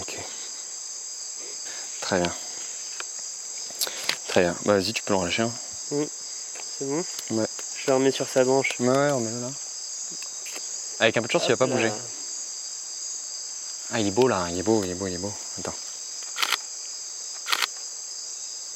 Ok. 0.00 0.18
Très 2.00 2.20
bien. 2.20 2.32
Très 4.28 4.40
bien. 4.42 4.56
Bah 4.64 4.74
vas-y, 4.74 4.92
tu 4.92 5.02
peux 5.02 5.12
le 5.12 5.18
relâcher. 5.18 5.42
Hein. 5.42 5.52
C'est 6.78 6.86
bon? 6.86 7.04
Ouais. 7.32 7.46
Je 7.76 7.86
le 7.88 7.94
remets 7.94 8.10
sur 8.12 8.28
sa 8.28 8.44
branche. 8.44 8.70
Ouais, 8.78 8.88
ouais, 8.88 9.10
remets-le 9.10 9.40
là. 9.40 9.50
Avec 11.00 11.16
un 11.16 11.22
peu 11.22 11.26
de 11.26 11.32
chance, 11.32 11.44
il 11.48 11.48
va 11.48 11.54
Hop 11.54 11.58
pas 11.58 11.66
là. 11.66 11.74
bouger. 11.74 11.92
Ah, 13.92 14.00
il 14.00 14.06
est 14.06 14.10
beau 14.12 14.28
là, 14.28 14.46
il 14.50 14.58
est 14.58 14.62
beau, 14.62 14.84
il 14.84 14.90
est 14.90 14.94
beau, 14.94 15.06
il 15.08 15.14
est 15.14 15.18
beau. 15.18 15.32
Attends. 15.58 15.74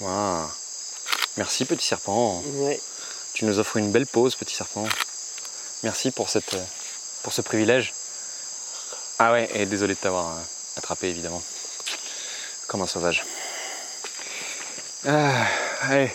Waouh. 0.00 0.49
Merci, 1.37 1.64
petit 1.64 1.87
serpent. 1.87 2.43
Ouais. 2.47 2.81
Tu 3.35 3.45
nous 3.45 3.59
offres 3.59 3.76
une 3.76 3.93
belle 3.93 4.07
pause, 4.07 4.35
petit 4.37 4.54
serpent. 4.54 4.87
Merci 5.83 6.11
pour, 6.11 6.28
cette, 6.31 6.54
euh, 6.54 6.64
pour 7.23 7.33
ce 7.33 7.43
privilège. 7.43 7.93
Ah 9.19 9.33
ouais, 9.33 9.49
et 9.54 9.66
désolé 9.66 9.95
de 9.95 9.99
t'avoir 10.00 10.37
euh, 10.37 10.40
attrapé, 10.76 11.09
évidemment. 11.09 11.43
Comme 12.66 12.83
un 12.83 12.87
sauvage. 12.87 13.25
Ah, 15.07 15.47
allez, 15.83 16.11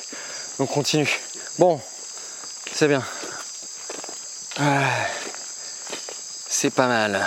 on 0.57 0.65
continue. 0.65 1.09
Bon, 1.59 1.79
c'est 2.73 2.87
bien. 2.87 3.05
Ah, 4.57 4.89
c'est 6.61 6.71
pas 6.71 6.87
mal. 6.89 7.17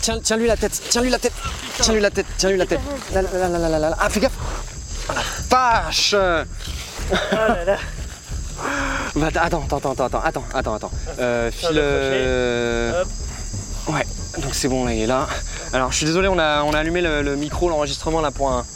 Tiens, 0.00 0.18
tiens-lui 0.20 0.48
la 0.48 0.56
tête, 0.56 0.82
tiens-lui 0.90 1.10
la 1.10 1.20
tête, 1.20 1.32
tiens-lui 1.80 2.00
la 2.00 2.10
tête, 2.10 2.26
tiens-lui 2.36 2.56
la 2.58 2.66
tête. 2.66 2.80
Là, 3.14 3.22
là, 3.22 3.28
là, 3.32 3.48
là, 3.48 3.58
là, 3.58 3.68
là, 3.68 3.78
là, 3.78 3.90
là. 3.90 3.96
Ah, 4.00 4.10
fais 4.10 4.18
gaffe. 4.18 4.32
Ah, 5.08 5.14
la 5.14 5.22
vache 5.48 6.14
Oh 6.14 7.36
là 7.36 7.64
là. 7.64 7.76
Bah, 9.14 9.28
attends, 9.36 9.62
attends, 9.66 9.76
attends, 9.76 9.92
attends, 9.92 10.22
attends, 10.24 10.44
attends, 10.52 10.74
attends. 10.74 10.90
Euh, 11.20 11.52
file. 11.52 11.76
le 11.76 11.80
euh. 11.80 13.04
Ouais, 13.86 14.04
donc 14.38 14.52
c'est 14.52 14.66
bon, 14.66 14.84
là, 14.84 14.94
il 14.94 15.02
est 15.02 15.06
là. 15.06 15.28
Alors, 15.72 15.92
je 15.92 15.98
suis 15.98 16.06
désolé, 16.06 16.26
on 16.26 16.40
a, 16.40 16.64
on 16.64 16.72
a 16.72 16.78
allumé 16.80 17.02
le, 17.02 17.22
le 17.22 17.36
micro, 17.36 17.68
l'enregistrement 17.68 18.20
là 18.20 18.32
pour 18.32 18.50
un, 18.50 18.66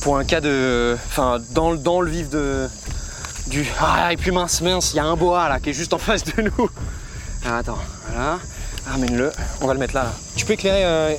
pour 0.00 0.16
un 0.18 0.24
cas 0.24 0.40
de, 0.40 0.96
enfin, 1.08 1.38
dans, 1.50 1.70
le- 1.72 1.78
dans 1.78 2.00
le 2.00 2.10
vif 2.10 2.28
de, 2.30 2.68
du. 3.48 3.66
Ah, 3.80 4.12
et 4.12 4.16
puis 4.16 4.30
mince, 4.30 4.60
mince, 4.62 4.92
il 4.92 4.96
y 4.96 5.00
a 5.00 5.04
un 5.04 5.16
boa 5.16 5.48
là 5.48 5.60
qui 5.60 5.70
est 5.70 5.74
juste 5.74 5.92
en 5.92 5.98
face 5.98 6.24
de 6.24 6.42
nous. 6.42 6.70
Alors, 7.44 7.56
attends, 7.58 7.78
voilà, 8.08 8.38
ramène-le. 8.86 9.32
On 9.60 9.66
va 9.66 9.72
le 9.74 9.78
mettre 9.80 9.94
là. 9.94 10.12
Tu 10.36 10.44
peux 10.46 10.54
éclairer, 10.54 10.84
euh, 10.84 11.14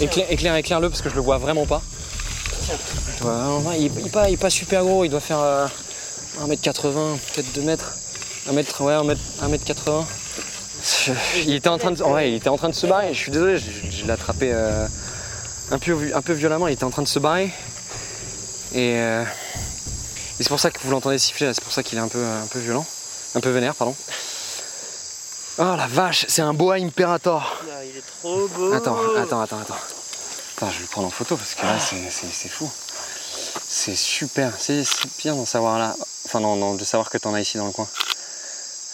éclaire, 0.00 0.26
éclaire, 0.30 0.54
éclaire-le 0.56 0.88
parce 0.90 1.02
que 1.02 1.10
je 1.10 1.14
le 1.14 1.20
vois 1.20 1.38
vraiment 1.38 1.66
pas. 1.66 1.82
Vois, 3.20 3.74
il, 3.78 3.90
il 4.04 4.10
pas, 4.10 4.28
il 4.28 4.34
est 4.34 4.36
pas 4.36 4.50
super 4.50 4.82
gros, 4.84 5.04
il 5.04 5.10
doit 5.10 5.20
faire 5.20 5.38
euh, 5.40 5.66
1m80, 6.46 7.18
peut-être 7.34 7.52
2 7.54 7.62
mètres. 7.62 7.94
1 8.48 8.52
mètre, 8.52 8.80
ouais, 8.82 8.94
1 8.94 9.04
mètre, 9.04 9.20
1 9.42 9.48
mètre 9.48 9.64
80. 9.64 10.04
Je- 10.82 11.12
Il 11.46 11.54
était 11.56 11.68
en 11.68 11.76
train 11.78 11.90
de, 11.90 12.02
ouais, 12.02 12.30
il 12.30 12.34
était 12.36 12.48
en 12.48 12.56
train 12.56 12.68
de 12.70 12.74
se 12.74 12.86
barrer. 12.86 13.12
Je 13.12 13.18
suis 13.18 13.30
désolé, 13.32 13.58
je, 13.58 14.04
l'ai 14.06 14.10
attrapé 14.10 14.50
euh, 14.52 14.86
un 15.72 15.78
peu 15.78 16.32
violemment. 16.32 16.68
Il 16.68 16.72
était 16.72 16.84
en 16.84 16.90
train 16.90 17.02
de 17.02 17.08
se 17.08 17.18
barrer. 17.18 17.50
Et, 18.72 18.94
euh, 18.96 19.22
et 20.38 20.42
c'est 20.42 20.48
pour 20.48 20.60
ça 20.60 20.70
que 20.70 20.78
vous 20.82 20.90
l'entendez 20.90 21.18
siffler. 21.18 21.52
C'est 21.54 21.62
pour 21.64 21.72
ça 21.72 21.82
qu'il 21.82 21.98
est 21.98 22.00
un 22.00 22.08
peu, 22.08 22.24
un 22.24 22.46
peu 22.46 22.58
violent, 22.58 22.86
un 23.34 23.40
peu 23.40 23.50
vénère, 23.50 23.74
pardon. 23.74 23.94
Oh 25.58 25.74
la 25.76 25.86
vache, 25.86 26.24
c'est 26.28 26.42
un 26.42 26.54
boa 26.54 26.76
imperator. 26.76 27.58
Ah, 27.70 27.84
il 27.84 27.96
est 27.98 28.02
trop 28.22 28.48
beau. 28.48 28.72
Attends, 28.72 28.96
attends, 29.16 29.40
attends, 29.42 29.58
attends. 29.60 29.76
Attends, 30.56 30.70
je 30.70 30.76
vais 30.76 30.82
le 30.82 30.88
prendre 30.88 31.08
en 31.08 31.10
photo 31.10 31.36
parce 31.36 31.54
que 31.54 31.62
là, 31.62 31.78
c'est- 31.78 32.48
fou. 32.48 32.70
C'est 33.68 33.96
super. 33.96 34.52
C'est 34.58 34.84
c'est 34.84 35.08
bien 35.18 35.34
d'en 35.34 35.46
savoir 35.46 35.78
là. 35.78 35.94
Enfin, 36.26 36.40
non, 36.40 36.56
non, 36.56 36.74
de 36.74 36.84
savoir 36.84 37.10
que 37.10 37.18
t'en 37.18 37.34
as 37.34 37.40
ici 37.40 37.56
dans 37.58 37.66
le 37.66 37.72
coin. 37.72 37.88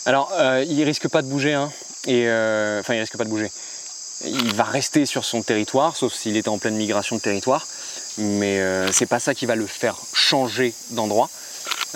Alors, 0.07 0.31
euh, 0.35 0.65
il 0.67 0.83
risque 0.85 1.09
pas 1.09 1.23
de 1.23 1.29
bouger, 1.29 1.55
hein. 1.55 1.71
Et 2.07 2.29
euh, 2.29 2.81
enfin, 2.81 2.95
il 2.95 3.01
risque 3.01 3.17
pas 3.17 3.25
de 3.25 3.29
bouger. 3.29 3.51
Il 4.25 4.55
va 4.55 4.65
rester 4.65 5.05
sur 5.07 5.25
son 5.25 5.43
territoire, 5.43 5.97
sauf 5.97 6.15
s'il 6.15 6.37
était 6.37 6.49
en 6.49 6.59
pleine 6.59 6.77
migration 6.77 7.17
de 7.17 7.21
territoire. 7.21 7.67
Mais 8.19 8.61
euh, 8.61 8.91
c'est 8.93 9.07
pas 9.07 9.21
ça 9.21 9.35
qui 9.35 9.47
va 9.47 9.57
le 9.57 9.67
faire 9.67 9.97
changer 10.13 10.75
d'endroit. 10.91 11.29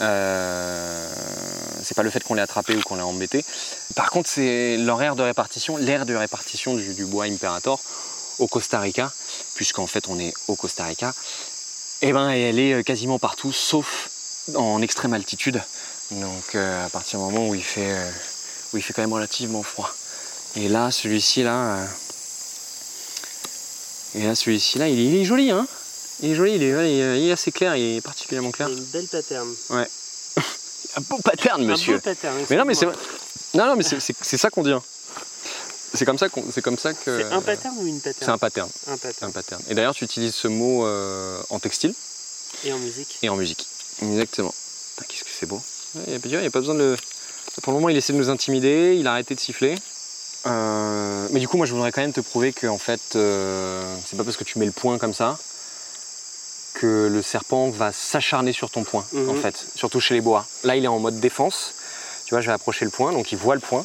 Euh, 0.01 1.09
c'est 1.83 1.95
pas 1.95 2.03
le 2.03 2.11
fait 2.11 2.23
qu'on 2.23 2.35
l'ait 2.35 2.43
attrapé 2.43 2.77
ou 2.77 2.83
qu'on 2.83 2.97
l'ait 2.97 3.03
embêté. 3.03 3.45
Par 3.95 4.11
contre, 4.11 4.29
c'est 4.29 4.77
leur 4.77 5.01
aire 5.03 5.17
de 5.17 5.23
répartition, 5.23 5.77
l'aire 5.77 6.07
de 6.07 6.15
répartition 6.15 6.75
du, 6.75 7.05
bois 7.07 7.25
Imperator 7.25 7.81
au 8.39 8.47
Costa 8.47 8.81
Rica, 8.81 9.13
puisqu'en 9.55 9.87
fait 9.87 10.09
on 10.09 10.19
est 10.19 10.33
au 10.49 10.57
Costa 10.57 10.85
Rica. 10.85 11.13
Et 12.03 12.13
ben, 12.13 12.31
elle 12.31 12.59
est 12.59 12.85
quasiment 12.85 13.19
partout, 13.19 13.53
sauf 13.53 14.09
en 14.55 14.81
extrême 14.83 15.13
altitude. 15.13 15.61
Donc 16.11 16.55
euh, 16.55 16.87
à 16.87 16.89
partir 16.89 17.19
du 17.19 17.25
moment 17.27 17.49
où 17.49 17.55
il 17.55 17.63
fait, 17.63 17.93
euh, 17.93 18.11
où 18.73 18.77
il 18.77 18.83
fait 18.83 18.93
quand 18.93 19.03
même 19.03 19.13
relativement 19.13 19.63
froid. 19.63 19.91
Et 20.57 20.69
là, 20.69 20.91
celui-ci 20.91 21.45
là, 21.45 21.77
euh, 21.77 21.87
et 24.17 24.27
là 24.27 24.35
celui-ci 24.35 24.79
là, 24.79 24.89
il 24.89 24.99
il 24.99 25.15
est 25.15 25.25
joli, 25.25 25.51
hein. 25.51 25.67
Il 26.23 26.31
est 26.33 26.35
joli, 26.35 26.55
il 26.57 26.63
est, 26.63 26.69
il 26.69 26.75
est- 27.01 27.21
il 27.23 27.29
est 27.29 27.33
assez 27.33 27.51
clair, 27.53 27.77
il 27.77 27.97
est 27.97 28.01
particulièrement 28.01 28.51
clair. 28.51 28.69
Il 28.69 28.75
a 28.75 28.79
une 28.79 28.85
belle 28.85 29.07
pattern. 29.09 29.49
Un 30.97 31.01
beau 31.09 31.19
pattern, 31.23 31.65
monsieur. 31.65 31.95
Un 31.95 31.97
beau 31.99 32.03
pattern. 32.03 32.37
Mais 32.51 32.57
non, 32.57 32.65
mais 32.65 32.75
c'est. 32.75 32.87
Non, 33.55 33.67
non, 33.67 33.77
mais 33.77 33.83
c'est- 33.85 34.37
ça 34.37 34.51
qu'on 34.51 34.63
dit. 34.63 34.73
hein. 34.73 34.83
C'est 35.95 36.05
comme 36.05 36.19
ça 36.19 36.29
qu'on, 36.29 36.45
c'est 36.53 36.63
comme 36.63 36.79
ça 36.79 36.93
que. 36.95 37.19
C'est 37.29 37.33
un 37.33 37.41
pattern 37.41 37.75
ou 37.79 37.87
une 37.87 38.01
pattern? 38.01 38.17
C'est 38.21 38.29
un 38.31 38.39
pattern, 38.39 38.69
Un 38.89 38.97
pattern. 38.97 39.29
un 39.31 39.33
pattern. 39.33 39.63
Et 39.69 39.75
d'ailleurs, 39.75 39.95
tu 39.95 40.05
utilises 40.05 40.35
ce 40.35 40.49
mot 40.49 40.85
euh, 40.87 41.41
en 41.51 41.59
textile 41.59 41.95
Et 42.65 42.73
en 42.73 42.79
musique. 42.79 43.19
et 43.23 43.29
en 43.29 43.37
musique. 43.37 43.67
Exactement. 44.03 44.55
Qu'est-ce 45.09 45.25
que 45.25 45.31
c'est 45.39 45.47
beau. 45.47 45.61
Il 46.07 46.19
n'y 46.29 46.37
a, 46.37 46.51
pas 46.51 46.61
besoin 46.61 46.75
de. 46.75 46.97
Pour 47.63 47.73
le 47.73 47.79
moment, 47.79 47.89
il 47.89 47.97
essaie 47.97 48.13
de 48.13 48.19
nous 48.19 48.31
intimider. 48.31 48.97
Il 48.99 49.07
a 49.07 49.13
arrêté 49.13 49.35
de 49.35 49.41
siffler. 49.41 49.75
Euh, 50.47 51.27
mais 51.33 51.41
du 51.41 51.49
coup, 51.49 51.57
moi, 51.57 51.67
je 51.67 51.73
voudrais 51.73 51.93
quand 51.93 52.01
même 52.01 52.13
te 52.13 52.21
prouver 52.21 52.53
que 52.53 52.67
en 52.67 52.79
fait, 52.79 53.01
euh, 53.17 53.83
c'est 54.09 54.17
pas 54.17 54.25
parce 54.25 54.37
que 54.37 54.45
tu 54.45 54.59
mets 54.59 54.67
le 54.67 54.73
poing 54.73 54.99
comme 54.99 55.15
ça 55.15 55.39
que 56.81 57.09
le 57.13 57.21
serpent 57.23 57.69
va 57.71 57.93
s'acharner 57.93 58.53
sur 58.53 58.71
ton 58.71 58.85
poing, 58.85 59.05
Mhm. 59.13 59.29
en 59.31 59.35
fait, 59.35 59.67
surtout 59.77 60.01
chez 60.01 60.15
les 60.15 60.21
bois. 60.23 60.47
Là, 60.65 60.77
il 60.77 60.85
est 60.85 60.89
en 60.89 60.99
mode 60.99 61.21
défense. 61.21 61.75
Tu 62.25 62.35
vois, 62.35 62.41
je 62.41 62.47
vais 62.47 62.53
approcher 62.53 62.85
le 62.85 62.91
poing, 62.91 63.13
donc 63.13 63.33
il 63.33 63.39
voit 63.39 63.55
le 63.55 63.61
poing. 63.61 63.85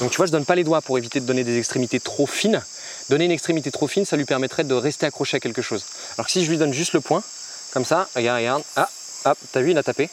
Donc 0.00 0.10
tu 0.10 0.16
vois, 0.18 0.26
je 0.26 0.32
donne 0.32 0.44
pas 0.44 0.54
les 0.56 0.64
doigts 0.64 0.82
pour 0.82 0.98
éviter 0.98 1.20
de 1.20 1.24
donner 1.24 1.44
des 1.44 1.56
extrémités 1.56 2.00
trop 2.00 2.26
fines. 2.26 2.60
Donner 3.08 3.24
une 3.24 3.30
extrémité 3.30 3.70
trop 3.70 3.86
fine, 3.86 4.04
ça 4.04 4.16
lui 4.16 4.24
permettrait 4.24 4.64
de 4.64 4.74
rester 4.74 5.06
accroché 5.06 5.36
à 5.38 5.40
quelque 5.40 5.62
chose. 5.62 5.84
Alors 6.18 6.26
que 6.26 6.32
si 6.32 6.44
je 6.44 6.50
lui 6.50 6.58
donne 6.58 6.72
juste 6.74 6.92
le 6.92 7.00
poing, 7.00 7.22
comme 7.72 7.84
ça, 7.84 8.08
regarde, 8.14 8.38
regarde, 8.38 8.62
ah, 8.76 8.88
hop, 9.24 9.38
t'as 9.52 9.60
vu, 9.62 9.70
il 9.70 9.78
a 9.78 9.82
tapé. 9.82 10.10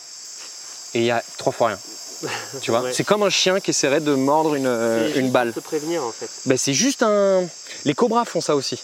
Et 0.93 0.99
il 0.99 1.05
y 1.05 1.11
a 1.11 1.21
trois 1.37 1.51
fois 1.51 1.67
rien. 1.69 1.79
Tu 2.61 2.71
vois, 2.71 2.81
Ouais. 2.81 2.93
c'est 2.93 3.03
comme 3.03 3.23
un 3.23 3.29
chien 3.29 3.59
qui 3.59 3.71
essaierait 3.71 3.99
de 4.01 4.13
mordre 4.15 4.55
une, 4.55 4.65
euh, 4.67 5.11
une 5.19 5.29
balle. 5.31 5.51
Te 5.53 5.59
prévenir 5.59 6.03
en 6.03 6.11
fait. 6.11 6.29
Ben, 6.45 6.57
c'est 6.57 6.73
juste 6.73 7.03
un. 7.03 7.43
Les 7.85 7.93
cobras 7.93 8.25
font 8.25 8.41
ça 8.41 8.55
aussi. 8.55 8.79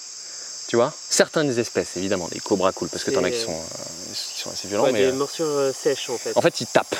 Tu 0.74 0.78
vois 0.78 0.92
Certaines 1.08 1.60
espèces, 1.60 1.98
évidemment, 1.98 2.28
des 2.32 2.40
cobras 2.40 2.72
cool, 2.72 2.90
parce 2.90 3.04
que 3.04 3.12
t'en 3.12 3.24
as 3.24 3.30
qui 3.30 3.40
sont, 3.40 3.52
euh, 3.52 4.14
qui 4.34 4.42
sont 4.42 4.50
assez 4.50 4.68
violents, 4.68 4.86
Ouais, 4.86 4.92
mais. 4.92 5.06
des 5.06 5.12
morsures 5.12 5.46
euh, 5.46 5.72
sèches 5.72 6.10
en 6.10 6.18
fait. 6.18 6.32
En 6.36 6.42
fait, 6.42 6.62
ils 6.62 6.66
tapent. 6.66 6.96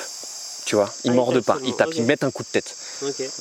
Tu 0.64 0.76
vois 0.76 0.94
Ils 1.04 1.10
Ah, 1.10 1.14
mordent 1.16 1.42
pas, 1.42 1.58
ils 1.64 1.76
tapent, 1.76 1.96
ils 1.96 2.04
mettent 2.04 2.24
un 2.24 2.30
coup 2.30 2.44
de 2.44 2.50
tête. 2.50 2.76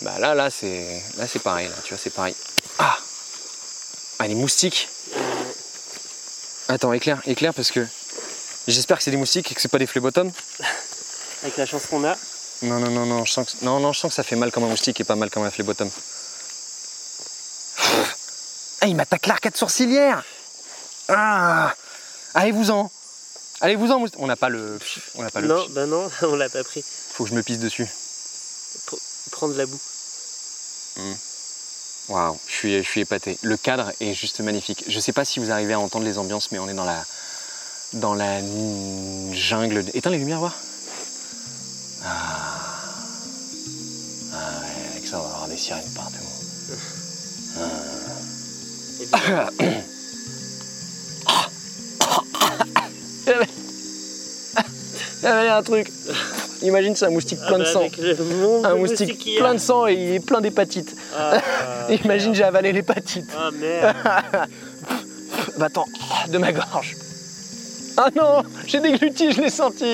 Bah 0.01 0.19
là, 0.19 0.35
là, 0.35 0.49
c'est. 0.49 1.03
Là, 1.19 1.29
c'est 1.29 1.39
pareil, 1.39 1.69
là, 1.69 1.75
tu 1.85 1.93
vois, 1.93 1.99
c'est 2.03 2.09
pareil. 2.15 2.35
Ah 2.79 2.97
Ah, 4.21 4.27
les 4.27 4.35
moustiques 4.35 4.89
Attends, 6.69 6.95
éclaire, 6.95 7.21
éclaire, 7.27 7.53
parce 7.53 7.71
que. 7.71 7.87
J'espère 8.67 8.97
que 8.97 9.05
c'est 9.05 9.11
des 9.11 9.19
moustiques 9.19 9.53
et 9.53 9.55
que 9.55 9.61
c'est 9.61 9.69
pas 9.69 9.79
des 9.79 9.87
phlébotomes. 9.87 10.33
avec 11.43 11.59
la 11.59 11.67
chance 11.67 11.85
qu'on 11.91 12.05
a. 12.05 12.17
Non, 12.63 12.79
non, 12.81 12.91
non, 12.91 13.05
non, 13.05 13.27
je 13.27 13.33
sens 13.33 13.47
que, 13.53 13.65
non, 13.67 13.81
non, 13.81 13.93
je 13.93 14.01
sens 14.01 14.09
que 14.09 14.15
ça 14.15 14.23
fait 14.23 14.37
mal 14.37 14.51
comme 14.51 14.65
un 14.65 14.69
moustique 14.69 14.99
et 14.99 15.05
pas 15.05 15.15
mal 15.17 15.29
comme 15.29 15.43
un 15.43 15.51
phlébotome. 15.51 15.91
Ah, 18.83 18.89
il 18.89 18.97
m'attaque 18.97 19.27
l'arcade 19.27 19.57
sourcilière 19.57 20.25
Ah 21.09 21.73
Allez-vous-en 22.35 22.91
Allez, 23.61 23.77
vous 23.77 23.93
en 23.93 24.01
moustique. 24.01 24.19
On 24.21 24.27
n'a 24.27 24.35
pas 24.35 24.49
le. 24.49 24.77
On 25.15 25.23
n'a 25.23 25.31
pas 25.31 25.41
le. 25.41 25.47
Non, 25.47 25.65
bah 25.71 25.87
non, 25.87 26.11
on 26.23 26.35
l'a 26.35 26.49
pas 26.49 26.65
pris. 26.65 26.83
Faut 26.83 27.23
que 27.23 27.31
je 27.31 27.37
me 27.37 27.45
pisse 27.45 27.61
dessus. 27.61 27.87
Prendre 29.31 29.57
la 29.57 29.67
boue. 29.67 29.79
Waouh, 32.09 32.37
je 32.49 32.53
suis, 32.53 32.83
je 32.83 32.89
suis 32.89 33.03
épaté. 33.03 33.39
Le 33.43 33.57
cadre 33.57 33.93
est 34.01 34.15
juste 34.15 34.41
magnifique. 34.41 34.83
Je 34.89 34.99
sais 34.99 35.13
pas 35.13 35.25
si 35.25 35.39
vous 35.39 35.53
arrivez 35.53 35.75
à 35.75 35.79
entendre 35.79 36.05
les 36.05 36.19
ambiances, 36.19 36.51
mais 36.51 36.59
on 36.59 36.69
est 36.69 36.75
dans 36.75 36.85
la, 36.85 37.05
dans 37.93 38.15
la 38.15 38.41
jungle. 39.31 39.85
Éteins 39.95 40.11
les 40.11 40.19
lumières, 40.19 40.41
voir. 40.41 40.57
Ah. 42.05 42.09
Ah 44.35 44.61
ouais, 44.61 44.91
avec 44.91 45.07
ça, 45.07 45.21
on 45.21 45.23
va 45.23 45.35
avoir 45.35 45.47
des 45.47 45.57
sirènes 45.57 45.89
partout. 45.95 46.32
Il 55.23 55.27
y 55.27 55.27
avait 55.27 55.49
un 55.49 55.63
truc. 55.63 55.89
Imagine, 56.63 56.97
c'est 56.97 57.07
un 57.07 57.11
moustique 57.11 57.39
ah 57.43 57.49
plein 57.49 57.59
de 57.59 57.65
bah, 57.65 57.73
sang. 57.73 57.89
le 57.99 58.25
monde 58.25 58.67
Un 58.67 58.75
de 58.75 58.79
moustique 58.79 59.37
plein 59.39 59.55
de 59.55 59.59
sang 59.59 59.87
et 59.87 59.95
il 59.95 60.13
est 60.15 60.21
plein 60.21 60.41
d'hépatite. 60.41 60.97
Ah, 61.17 61.41
Imagine, 62.05 62.35
j'ai 62.35 62.45
avalé 62.45 62.73
l'hépatite. 62.73 63.31
Ah 63.37 63.51
merde. 63.53 63.97
Bah 65.59 65.67
attends, 65.67 65.87
de 66.29 66.39
ma 66.39 66.53
gorge. 66.53 66.97
Ah 67.97 68.09
non, 68.15 68.43
j'ai 68.67 68.81
dégluti, 68.81 69.33
je 69.33 69.41
l'ai 69.41 69.51
senti. 69.51 69.85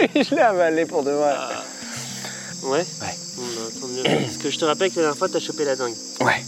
Et 0.00 0.24
je 0.24 0.34
l'ai 0.34 0.40
avalé 0.40 0.84
pour 0.84 1.02
de 1.04 1.10
vrai. 1.10 1.34
Ouais 2.64 2.78
Ouais. 2.78 2.84
Bon, 3.36 3.42
bah, 3.42 3.62
tant 3.80 3.86
mieux. 3.88 4.02
Parce 4.02 4.36
que 4.36 4.50
je 4.50 4.58
te 4.58 4.64
rappelle 4.64 4.90
que 4.90 4.96
la 4.96 5.02
dernière 5.02 5.18
fois, 5.18 5.28
t'as 5.28 5.38
chopé 5.38 5.64
la 5.64 5.76
dingue. 5.76 5.94
Ouais. 6.20 6.26
Ouais. 6.26 6.44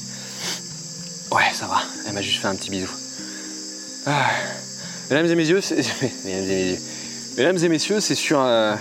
Elle 2.10 2.16
m'a 2.16 2.22
juste 2.22 2.40
fait 2.40 2.48
un 2.48 2.56
petit 2.56 2.70
bisou. 2.70 2.90
Ah. 4.04 4.30
Mesdames 5.10 5.26
et 5.26 5.34
messieurs, 5.36 5.60
c'est... 5.60 5.76
Mesdames 7.36 7.58
et 7.58 7.68
messieurs. 7.68 8.00
C'est 8.00 8.16
sur, 8.16 8.40
euh, 8.40 8.74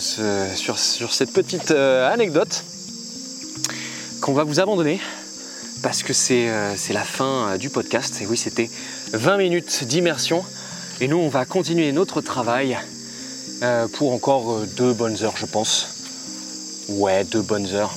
cette 0.00 1.32
petite 1.32 1.70
euh, 1.70 2.12
anecdote 2.12 2.64
qu'on 4.20 4.32
va 4.32 4.42
vous 4.42 4.58
abandonner 4.58 5.00
parce 5.80 6.02
que 6.02 6.12
c'est 6.12 6.48
euh, 6.48 6.74
la 6.90 7.04
fin 7.04 7.56
du 7.58 7.70
podcast. 7.70 8.20
Et 8.22 8.26
oui, 8.26 8.36
c'était 8.36 8.68
20 9.12 9.36
minutes 9.36 9.84
d'immersion. 9.84 10.44
Et 11.00 11.06
nous, 11.06 11.18
on 11.18 11.28
va 11.28 11.44
continuer 11.44 11.92
notre 11.92 12.20
travail 12.22 12.76
pour 13.92 14.12
encore 14.12 14.62
deux 14.76 14.94
bonnes 14.94 15.22
heures, 15.22 15.36
je 15.36 15.46
pense. 15.46 15.86
Ouais, 16.88 17.22
deux 17.22 17.42
bonnes 17.42 17.68
heures. 17.72 17.96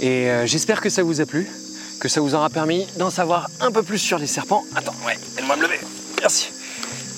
Et 0.00 0.28
j'espère 0.44 0.82
que 0.82 0.90
ça 0.90 1.02
vous 1.02 1.22
a 1.22 1.26
plu, 1.26 1.48
que 2.02 2.08
ça 2.08 2.20
vous 2.20 2.34
aura 2.34 2.50
permis 2.50 2.88
d'en 2.96 3.10
savoir 3.10 3.48
un 3.60 3.70
peu 3.70 3.84
plus 3.84 3.98
sur 3.98 4.18
les 4.18 4.26
serpents. 4.26 4.64
Attends, 4.74 4.92
ouais, 5.06 5.16
aide-moi 5.38 5.54
à 5.54 5.56
me 5.56 5.62
lever. 5.62 5.78
Merci. 6.18 6.48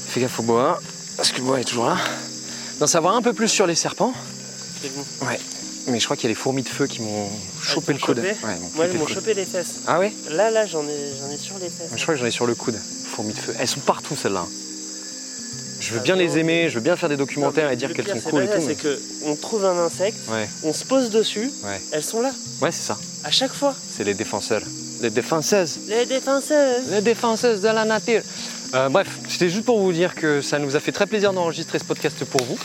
Fais 0.08 0.20
gaffe 0.20 0.38
au 0.40 0.42
bois, 0.42 0.78
parce 1.16 1.32
que 1.32 1.38
le 1.38 1.44
bois 1.44 1.58
est 1.58 1.64
toujours 1.64 1.86
là. 1.86 1.96
D'en 2.80 2.86
savoir 2.86 3.16
un 3.16 3.22
peu 3.22 3.32
plus 3.32 3.48
sur 3.48 3.66
les 3.66 3.76
serpents. 3.76 4.12
C'est 4.82 4.94
bon. 4.94 5.26
Ouais. 5.26 5.40
Mais 5.86 5.98
je 5.98 6.04
crois 6.04 6.18
qu'il 6.18 6.24
y 6.24 6.26
a 6.26 6.34
les 6.34 6.34
fourmis 6.34 6.62
de 6.62 6.68
feu 6.68 6.86
qui 6.86 7.00
m'ont 7.00 7.30
chopé 7.62 7.94
le 7.94 7.98
coude. 7.98 8.18
chopé 8.18 8.36
Ouais, 8.46 8.58
Moi, 8.74 8.86
le 8.86 8.92
m'ont 8.92 9.06
chopé 9.06 9.32
les 9.32 9.46
fesses. 9.46 9.76
Ah 9.86 9.98
ouais? 9.98 10.12
Là, 10.28 10.50
là, 10.50 10.66
j'en 10.66 10.82
ai, 10.86 11.12
j'en 11.18 11.30
ai 11.30 11.38
sur 11.38 11.56
les 11.58 11.70
fesses. 11.70 11.88
Je 11.96 12.02
crois 12.02 12.12
que 12.12 12.20
j'en 12.20 12.26
ai 12.26 12.30
sur 12.30 12.44
le 12.44 12.54
coude. 12.54 12.78
Fourmis 13.14 13.32
de 13.32 13.38
feu. 13.38 13.54
Elles 13.58 13.68
sont 13.68 13.80
partout 13.80 14.14
celles-là. 14.14 14.44
Je 15.80 15.94
veux 15.94 16.00
bien 16.00 16.16
les 16.16 16.36
aimer, 16.36 16.68
je 16.68 16.74
veux 16.74 16.80
bien 16.82 16.96
faire 16.96 17.08
des 17.08 17.16
documentaires 17.16 17.64
Non, 17.64 17.68
mais 17.70 17.74
et 17.74 17.76
dire 17.78 17.88
le 17.88 17.94
qu'elles 17.94 18.06
sont 18.06 18.20
c'est 18.22 18.30
cool 18.30 18.42
et 18.44 18.48
tout. 18.48 18.62
C'est 18.66 18.74
que 18.74 19.00
on 19.24 19.34
trouve 19.36 19.64
un 19.64 19.78
insecte, 19.78 20.18
mais- 20.28 20.34
Ouais, 20.34 20.48
on 20.62 20.74
se 20.74 20.84
pose 20.84 21.08
dessus, 21.08 21.50
ouais. 21.64 21.80
elles 21.92 22.04
sont 22.04 22.20
là, 22.20 22.32
Ouais, 22.60 22.70
c'est 22.70 22.86
ça. 22.86 22.98
À 23.24 23.30
chaque 23.30 23.52
fois. 23.52 23.74
C'est 23.96 24.04
les 24.04 24.14
défenseurs. 24.14 24.62
Les 25.00 25.10
défenseuses. 25.10 25.80
Les 25.88 26.06
défenseuses. 26.06 26.90
Les 26.90 27.00
défenseuses 27.00 27.60
de 27.62 27.68
la 27.68 27.84
nature. 27.84 28.22
Euh, 28.74 28.88
bref, 28.88 29.08
c'était 29.28 29.48
juste 29.48 29.64
pour 29.64 29.80
vous 29.80 29.92
dire 29.92 30.14
que 30.14 30.40
ça 30.42 30.58
nous 30.58 30.76
a 30.76 30.80
fait 30.80 30.92
très 30.92 31.06
plaisir 31.06 31.32
d'enregistrer 31.32 31.78
ce 31.78 31.84
podcast 31.84 32.24
pour 32.24 32.42
vous. 32.44 32.58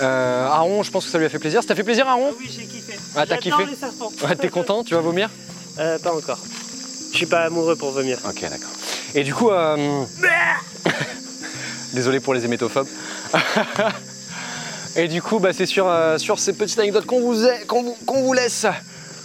Euh, 0.00 0.46
Aaron, 0.46 0.82
je 0.82 0.90
pense 0.90 1.04
que 1.06 1.10
ça 1.10 1.18
lui 1.18 1.26
a 1.26 1.28
fait 1.28 1.38
plaisir. 1.38 1.60
Ça 1.62 1.68
t'a 1.68 1.74
fait 1.74 1.84
plaisir, 1.84 2.04
Ah 2.08 2.12
Aaron 2.12 2.32
oui, 2.38 2.46
j'ai 2.50 2.64
kiffé. 2.64 2.98
Ah, 3.14 3.24
t'as 3.26 3.36
kiffé 3.36 3.64
les 3.68 3.76
serpents. 3.76 4.10
Ouais, 4.26 4.34
t'es 4.36 4.48
content 4.48 4.82
Tu 4.84 4.94
vas 4.94 5.00
vomir 5.00 5.28
Euh, 5.78 5.98
Pas 5.98 6.12
encore. 6.14 6.38
Je 7.12 7.16
suis 7.16 7.26
pas 7.26 7.40
amoureux 7.44 7.76
pour 7.76 7.90
vomir. 7.90 8.18
Ok, 8.26 8.40
d'accord. 8.42 8.70
Et 9.14 9.22
du 9.22 9.34
coup, 9.34 9.50
euh, 9.50 10.04
désolé 11.92 12.20
pour 12.20 12.32
les 12.34 12.44
hémétophobes. 12.44 12.88
Et 14.96 15.08
du 15.08 15.22
coup, 15.22 15.38
bah, 15.38 15.50
c'est 15.52 15.66
sur, 15.66 15.88
euh, 15.88 16.18
sur 16.18 16.38
ces 16.38 16.52
petites 16.52 16.78
anecdotes 16.78 17.06
qu'on 17.06 17.20
vous, 17.20 17.46
est- 17.46 17.66
vous 18.06 18.32
laisse. 18.32 18.66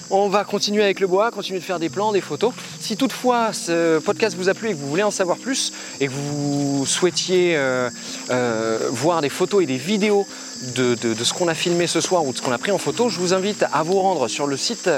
On 0.09 0.29
va 0.29 0.45
continuer 0.45 0.83
avec 0.83 1.01
le 1.01 1.07
bois, 1.07 1.31
continuer 1.31 1.59
de 1.59 1.65
faire 1.65 1.79
des 1.79 1.89
plans, 1.89 2.13
des 2.13 2.21
photos. 2.21 2.53
Si 2.79 2.95
toutefois 2.95 3.51
ce 3.51 3.99
podcast 3.99 4.37
vous 4.37 4.47
a 4.47 4.53
plu 4.53 4.69
et 4.69 4.71
que 4.71 4.77
vous 4.77 4.87
voulez 4.87 5.03
en 5.03 5.11
savoir 5.11 5.37
plus 5.37 5.73
et 5.99 6.07
que 6.07 6.11
vous 6.13 6.85
souhaitiez 6.85 7.57
euh, 7.57 7.89
euh, 8.29 8.87
voir 8.89 9.19
des 9.19 9.27
photos 9.27 9.63
et 9.63 9.65
des 9.65 9.75
vidéos 9.75 10.25
de, 10.75 10.95
ce 11.21 11.33
qu'on 11.33 11.49
a 11.49 11.53
filmé 11.53 11.87
ce 11.87 11.99
soir 11.99 12.25
ou 12.25 12.31
de 12.31 12.37
ce 12.37 12.41
qu'on 12.41 12.53
a 12.53 12.57
pris 12.57 12.71
en 12.71 12.77
photo, 12.77 13.09
je 13.09 13.19
vous 13.19 13.33
invite 13.33 13.65
à 13.73 13.83
vous 13.83 13.99
rendre 13.99 14.29
sur 14.29 14.47
le 14.47 14.55
site 14.55 14.89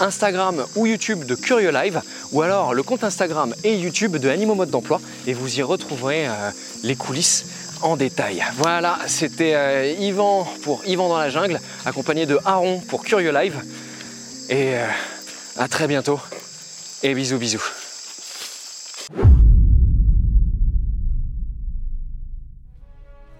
Instagram 0.00 0.64
ou 0.74 0.86
YouTube 0.86 1.24
de 1.24 1.36
Curieux 1.36 1.70
Live 1.70 2.02
ou 2.32 2.42
alors 2.42 2.74
le 2.74 2.82
compte 2.82 3.04
Instagram 3.04 3.54
et 3.62 3.76
YouTube 3.76 4.16
de 4.16 4.28
Animaux 4.28 4.56
Mode 4.56 4.70
d'Emploi 4.70 5.00
et 5.28 5.32
vous 5.32 5.60
y 5.60 5.62
retrouverez 5.62 6.26
euh, 6.26 6.50
les 6.82 6.96
coulisses 6.96 7.46
en 7.82 7.96
détail. 7.96 8.42
Voilà, 8.56 8.98
c'était 9.06 9.94
Yvan 10.00 10.44
pour 10.62 10.82
Yvan 10.86 11.08
dans 11.08 11.18
la 11.18 11.30
jungle, 11.30 11.60
accompagné 11.84 12.26
de 12.26 12.40
Aaron 12.44 12.80
pour 12.80 13.04
Curieux 13.04 13.32
Live. 13.32 13.62
Et 14.48 14.76
euh, 14.76 14.86
à 15.56 15.66
très 15.66 15.88
bientôt. 15.88 16.20
Et 17.02 17.14
bisous 17.14 17.38
bisous. 17.38 17.64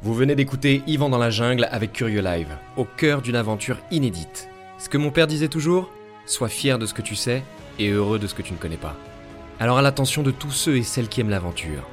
Vous 0.02 0.14
venez 0.14 0.34
d'écouter 0.34 0.82
Yvan 0.86 1.08
dans 1.08 1.18
la 1.18 1.30
jungle 1.30 1.68
avec 1.70 1.92
Curieux 1.92 2.22
Live, 2.22 2.56
au 2.76 2.84
cœur 2.84 3.22
d'une 3.22 3.36
aventure 3.36 3.78
inédite. 3.90 4.48
Ce 4.78 4.88
que 4.88 4.98
mon 4.98 5.10
père 5.10 5.26
disait 5.26 5.48
toujours 5.48 5.90
Sois 6.26 6.48
fier 6.48 6.78
de 6.78 6.86
ce 6.86 6.94
que 6.94 7.02
tu 7.02 7.14
sais 7.14 7.44
et 7.78 7.90
heureux 7.90 8.18
de 8.18 8.26
ce 8.26 8.34
que 8.34 8.42
tu 8.42 8.52
ne 8.52 8.58
connais 8.58 8.76
pas. 8.76 8.96
Alors 9.60 9.78
à 9.78 9.82
l'attention 9.82 10.22
de 10.22 10.32
tous 10.32 10.50
ceux 10.50 10.76
et 10.76 10.82
celles 10.82 11.08
qui 11.08 11.20
aiment 11.20 11.30
l'aventure, 11.30 11.88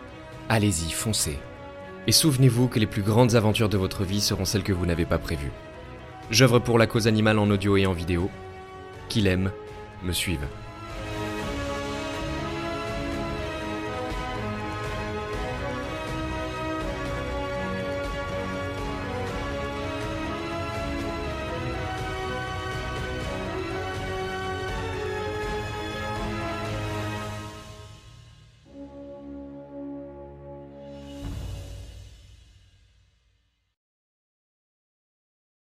allez-y, 0.49 0.91
foncez. 0.91 1.37
Et 2.07 2.11
souvenez-vous 2.11 2.67
que 2.67 2.79
les 2.79 2.87
plus 2.87 3.03
grandes 3.03 3.35
aventures 3.35 3.69
de 3.69 3.77
votre 3.77 4.03
vie 4.03 4.21
seront 4.21 4.45
celles 4.45 4.63
que 4.63 4.73
vous 4.73 4.87
n'avez 4.87 5.05
pas 5.05 5.19
prévues. 5.19 5.51
J'œuvre 6.31 6.59
pour 6.59 6.79
la 6.79 6.87
cause 6.87 7.07
animale 7.07 7.37
en 7.37 7.49
audio 7.49 7.77
et 7.77 7.85
en 7.85 7.93
vidéo. 7.93 8.29
Qu'il 9.09 9.27
aime, 9.27 9.51
me 10.03 10.11
suive. 10.11 10.45